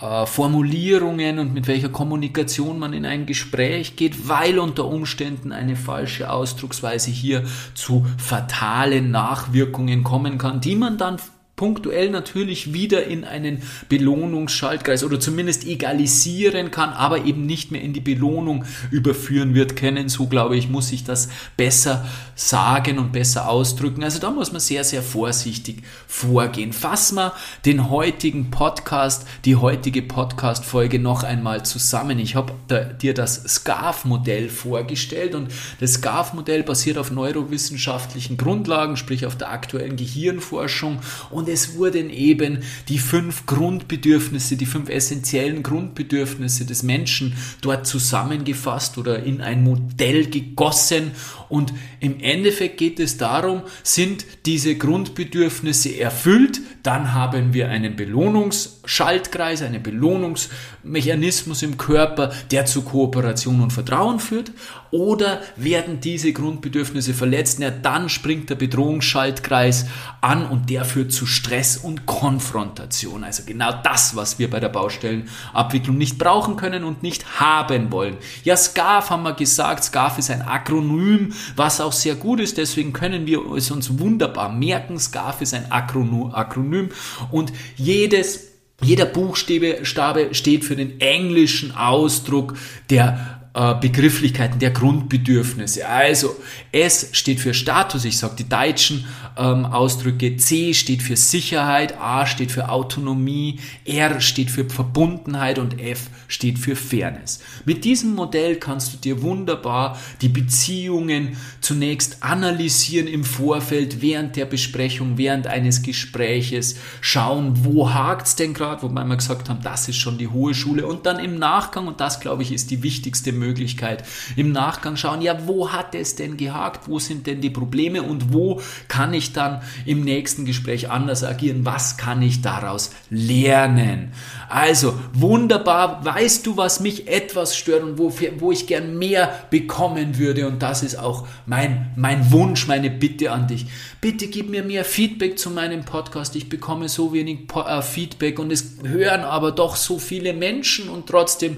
äh, 0.00 0.26
Formulierungen 0.26 1.38
und 1.38 1.54
mit 1.54 1.66
welcher 1.66 1.88
Kommunikation 1.88 2.78
man 2.78 2.92
in 2.92 3.04
ein 3.04 3.26
Gespräch 3.26 3.96
geht, 3.96 4.28
weil 4.28 4.58
unter 4.58 4.86
Umständen 4.86 5.52
eine 5.52 5.76
falsche 5.76 6.30
Ausdrucksweise 6.30 7.10
hier 7.10 7.44
zu 7.74 8.06
fatalen 8.18 9.10
Nachwirkungen 9.10 10.04
kommen 10.04 10.38
kann, 10.38 10.60
die 10.60 10.76
man 10.76 10.98
dann 10.98 11.18
punktuell 11.60 12.08
natürlich 12.08 12.72
wieder 12.72 13.04
in 13.04 13.22
einen 13.22 13.62
Belohnungsschaltkreis 13.90 15.04
oder 15.04 15.20
zumindest 15.20 15.66
egalisieren 15.66 16.70
kann, 16.70 16.88
aber 16.88 17.26
eben 17.26 17.44
nicht 17.44 17.70
mehr 17.70 17.82
in 17.82 17.92
die 17.92 18.00
Belohnung 18.00 18.64
überführen 18.90 19.54
wird 19.54 19.76
können. 19.76 20.08
So 20.08 20.26
glaube 20.26 20.56
ich, 20.56 20.70
muss 20.70 20.90
ich 20.90 21.04
das 21.04 21.28
besser 21.58 22.06
sagen 22.34 22.98
und 22.98 23.12
besser 23.12 23.46
ausdrücken. 23.46 24.02
Also 24.02 24.20
da 24.20 24.30
muss 24.30 24.52
man 24.52 24.60
sehr, 24.62 24.84
sehr 24.84 25.02
vorsichtig 25.02 25.82
vorgehen. 26.06 26.72
Fassen 26.72 27.16
wir 27.16 27.34
den 27.66 27.90
heutigen 27.90 28.50
Podcast, 28.50 29.26
die 29.44 29.56
heutige 29.56 30.00
Podcast-Folge 30.00 30.98
noch 30.98 31.24
einmal 31.24 31.62
zusammen. 31.66 32.18
Ich 32.20 32.36
habe 32.36 32.54
dir 33.02 33.12
das 33.12 33.34
SCARF-Modell 33.34 34.48
vorgestellt 34.48 35.34
und 35.34 35.48
das 35.78 35.92
SCARF-Modell 35.92 36.62
basiert 36.62 36.96
auf 36.96 37.10
neurowissenschaftlichen 37.10 38.38
Grundlagen, 38.38 38.96
sprich 38.96 39.26
auf 39.26 39.36
der 39.36 39.50
aktuellen 39.50 39.96
Gehirnforschung 39.96 41.00
und 41.28 41.49
es 41.50 41.74
wurden 41.74 42.10
eben 42.10 42.60
die 42.88 42.98
fünf 42.98 43.46
Grundbedürfnisse, 43.46 44.56
die 44.56 44.66
fünf 44.66 44.88
essentiellen 44.88 45.62
Grundbedürfnisse 45.62 46.64
des 46.64 46.82
Menschen 46.82 47.34
dort 47.60 47.86
zusammengefasst 47.86 48.98
oder 48.98 49.22
in 49.22 49.40
ein 49.40 49.62
Modell 49.62 50.26
gegossen. 50.26 51.12
Und 51.50 51.74
im 51.98 52.20
Endeffekt 52.20 52.78
geht 52.78 52.98
es 53.00 53.18
darum, 53.18 53.62
sind 53.82 54.24
diese 54.46 54.76
Grundbedürfnisse 54.76 55.98
erfüllt, 55.98 56.60
dann 56.82 57.12
haben 57.12 57.52
wir 57.52 57.68
einen 57.68 57.96
Belohnungsschaltkreis, 57.96 59.60
einen 59.60 59.82
Belohnungsmechanismus 59.82 61.62
im 61.62 61.76
Körper, 61.76 62.32
der 62.50 62.64
zu 62.64 62.82
Kooperation 62.82 63.60
und 63.60 63.72
Vertrauen 63.72 64.18
führt. 64.18 64.52
Oder 64.90 65.40
werden 65.56 66.00
diese 66.00 66.32
Grundbedürfnisse 66.32 67.14
verletzt, 67.14 67.60
ja, 67.60 67.70
dann 67.70 68.08
springt 68.08 68.50
der 68.50 68.54
Bedrohungsschaltkreis 68.54 69.86
an 70.20 70.46
und 70.46 70.70
der 70.70 70.84
führt 70.84 71.12
zu 71.12 71.26
Stress 71.26 71.76
und 71.76 72.06
Konfrontation. 72.06 73.24
Also 73.24 73.42
genau 73.44 73.72
das, 73.84 74.16
was 74.16 74.38
wir 74.38 74.50
bei 74.50 74.58
der 74.58 74.68
Baustellenabwicklung 74.68 75.96
nicht 75.96 76.18
brauchen 76.18 76.56
können 76.56 76.84
und 76.84 77.02
nicht 77.02 77.40
haben 77.40 77.92
wollen. 77.92 78.16
Ja, 78.44 78.56
SCARF 78.56 79.10
haben 79.10 79.22
wir 79.22 79.34
gesagt, 79.34 79.84
SCARF 79.84 80.18
ist 80.18 80.30
ein 80.30 80.42
Akronym, 80.42 81.32
was 81.56 81.80
auch 81.80 81.92
sehr 81.92 82.14
gut 82.14 82.40
ist, 82.40 82.58
deswegen 82.58 82.92
können 82.92 83.26
wir 83.26 83.52
es 83.52 83.70
uns 83.70 83.98
wunderbar 83.98 84.52
merken. 84.52 84.98
SCARF 84.98 85.40
ist 85.40 85.54
ein 85.54 85.70
Akronym 85.70 86.90
und 87.30 87.52
jedes 87.76 88.50
jeder 88.82 89.04
Buchstabe 89.04 90.30
steht 90.32 90.64
für 90.64 90.74
den 90.74 91.00
englischen 91.00 91.76
Ausdruck 91.76 92.56
der 92.88 93.39
Begrifflichkeiten 93.52 94.60
der 94.60 94.70
Grundbedürfnisse. 94.70 95.88
Also 95.88 96.36
S 96.70 97.08
steht 97.10 97.40
für 97.40 97.52
Status, 97.52 98.04
ich 98.04 98.16
sage 98.16 98.36
die 98.38 98.48
deutschen 98.48 99.06
ähm, 99.36 99.64
Ausdrücke, 99.64 100.36
C 100.36 100.72
steht 100.72 101.02
für 101.02 101.16
Sicherheit, 101.16 101.98
A 102.00 102.26
steht 102.26 102.52
für 102.52 102.68
Autonomie, 102.68 103.58
R 103.84 104.20
steht 104.20 104.52
für 104.52 104.70
Verbundenheit 104.70 105.58
und 105.58 105.80
F 105.80 106.10
steht 106.28 106.60
für 106.60 106.76
Fairness. 106.76 107.40
Mit 107.64 107.84
diesem 107.84 108.14
Modell 108.14 108.54
kannst 108.54 108.92
du 108.92 108.98
dir 108.98 109.20
wunderbar 109.20 109.98
die 110.20 110.28
Beziehungen 110.28 111.36
zunächst 111.60 112.22
analysieren 112.22 113.08
im 113.08 113.24
Vorfeld, 113.24 114.00
während 114.00 114.36
der 114.36 114.44
Besprechung, 114.44 115.18
während 115.18 115.48
eines 115.48 115.82
Gespräches, 115.82 116.76
schauen, 117.00 117.64
wo 117.64 117.92
hakt's 117.92 118.36
denn 118.36 118.54
gerade, 118.54 118.82
wobei 118.82 119.02
wir 119.04 119.16
gesagt 119.16 119.48
haben, 119.48 119.60
das 119.62 119.88
ist 119.88 119.96
schon 119.96 120.18
die 120.18 120.28
hohe 120.28 120.54
Schule 120.54 120.86
und 120.86 121.04
dann 121.04 121.18
im 121.18 121.36
Nachgang, 121.36 121.88
und 121.88 122.00
das 122.00 122.20
glaube 122.20 122.44
ich 122.44 122.52
ist 122.52 122.70
die 122.70 122.84
wichtigste 122.84 123.39
Möglichkeit. 123.40 124.04
Im 124.36 124.52
Nachgang 124.52 124.96
schauen, 124.96 125.22
ja, 125.22 125.48
wo 125.48 125.72
hat 125.72 125.96
es 125.96 126.14
denn 126.14 126.36
gehakt? 126.36 126.88
Wo 126.88 127.00
sind 127.00 127.26
denn 127.26 127.40
die 127.40 127.50
Probleme? 127.50 128.02
Und 128.02 128.32
wo 128.32 128.60
kann 128.86 129.12
ich 129.12 129.32
dann 129.32 129.62
im 129.84 130.04
nächsten 130.04 130.44
Gespräch 130.44 130.90
anders 130.90 131.24
agieren? 131.24 131.64
Was 131.64 131.96
kann 131.96 132.22
ich 132.22 132.42
daraus 132.42 132.92
lernen? 133.10 134.12
Also, 134.48 134.94
wunderbar. 135.12 136.04
Weißt 136.04 136.46
du, 136.46 136.56
was 136.56 136.80
mich 136.80 137.08
etwas 137.08 137.56
stört 137.56 137.82
und 137.82 137.98
wo, 137.98 138.12
wo 138.38 138.52
ich 138.52 138.66
gern 138.66 138.98
mehr 138.98 139.46
bekommen 139.50 140.18
würde? 140.18 140.46
Und 140.46 140.62
das 140.62 140.82
ist 140.82 140.96
auch 140.96 141.26
mein, 141.46 141.92
mein 141.96 142.30
Wunsch, 142.30 142.68
meine 142.68 142.90
Bitte 142.90 143.32
an 143.32 143.48
dich. 143.48 143.66
Bitte 144.00 144.28
gib 144.28 144.50
mir 144.50 144.62
mehr 144.62 144.84
Feedback 144.84 145.38
zu 145.38 145.50
meinem 145.50 145.84
Podcast. 145.84 146.36
Ich 146.36 146.48
bekomme 146.48 146.88
so 146.88 147.12
wenig 147.12 147.40
äh, 147.54 147.82
Feedback 147.82 148.38
und 148.38 148.50
es 148.50 148.76
hören 148.82 149.22
aber 149.22 149.52
doch 149.52 149.76
so 149.76 149.98
viele 149.98 150.32
Menschen 150.32 150.88
und 150.88 151.06
trotzdem 151.06 151.56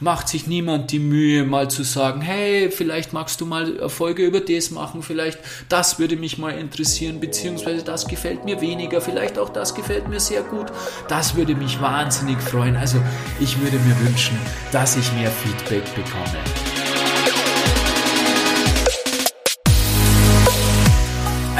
macht 0.00 0.28
sich 0.28 0.46
niemand 0.46 0.90
die 0.90 0.98
Mühe, 0.98 1.44
mal 1.44 1.70
zu 1.70 1.82
sagen, 1.82 2.20
hey, 2.20 2.70
vielleicht 2.70 3.12
magst 3.12 3.40
du 3.40 3.46
mal 3.46 3.78
Erfolge 3.78 4.24
über 4.24 4.40
das 4.40 4.70
machen, 4.70 5.02
vielleicht 5.02 5.38
das 5.68 5.98
würde 5.98 6.16
mich 6.16 6.38
mal 6.38 6.50
interessieren, 6.50 7.20
beziehungsweise 7.20 7.84
das 7.84 8.06
gefällt 8.06 8.44
mir 8.44 8.60
weniger, 8.60 9.00
vielleicht 9.00 9.38
auch 9.38 9.50
das 9.50 9.74
gefällt 9.74 10.08
mir 10.08 10.20
sehr 10.20 10.42
gut. 10.42 10.66
Das 11.08 11.36
würde 11.36 11.54
mich 11.54 11.80
wahnsinnig 11.80 12.40
freuen. 12.40 12.76
Also 12.76 12.98
ich 13.40 13.60
würde 13.60 13.78
mir 13.78 13.98
wünschen, 14.00 14.38
dass 14.72 14.96
ich 14.96 15.12
mehr 15.12 15.30
Feedback 15.30 15.84
bekomme. 15.94 16.69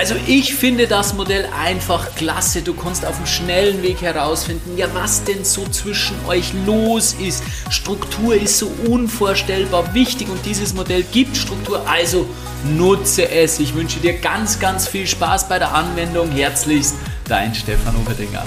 Also 0.01 0.15
ich 0.27 0.55
finde 0.55 0.87
das 0.87 1.13
Modell 1.13 1.47
einfach 1.63 2.15
klasse. 2.15 2.63
Du 2.63 2.73
kannst 2.73 3.05
auf 3.05 3.19
dem 3.19 3.27
schnellen 3.27 3.83
Weg 3.83 4.01
herausfinden, 4.01 4.79
ja 4.79 4.87
was 4.95 5.25
denn 5.25 5.45
so 5.45 5.69
zwischen 5.69 6.17
euch 6.27 6.55
los 6.65 7.13
ist. 7.21 7.45
Struktur 7.69 8.35
ist 8.35 8.57
so 8.57 8.73
unvorstellbar 8.87 9.93
wichtig 9.93 10.31
und 10.31 10.43
dieses 10.47 10.73
Modell 10.73 11.03
gibt 11.03 11.37
Struktur. 11.37 11.87
Also 11.87 12.27
nutze 12.79 13.31
es. 13.31 13.61
Ich 13.61 13.75
wünsche 13.75 14.01
dir 14.01 14.15
ganz, 14.15 14.59
ganz 14.59 14.89
viel 14.89 15.07
Spaß 15.07 15.51
bei 15.51 15.59
der 15.59 15.75
Anwendung. 15.75 16.31
Herzlichst, 16.31 16.95
dein 17.29 17.55
Stefan 17.55 17.95
Oberdinger. 17.97 18.45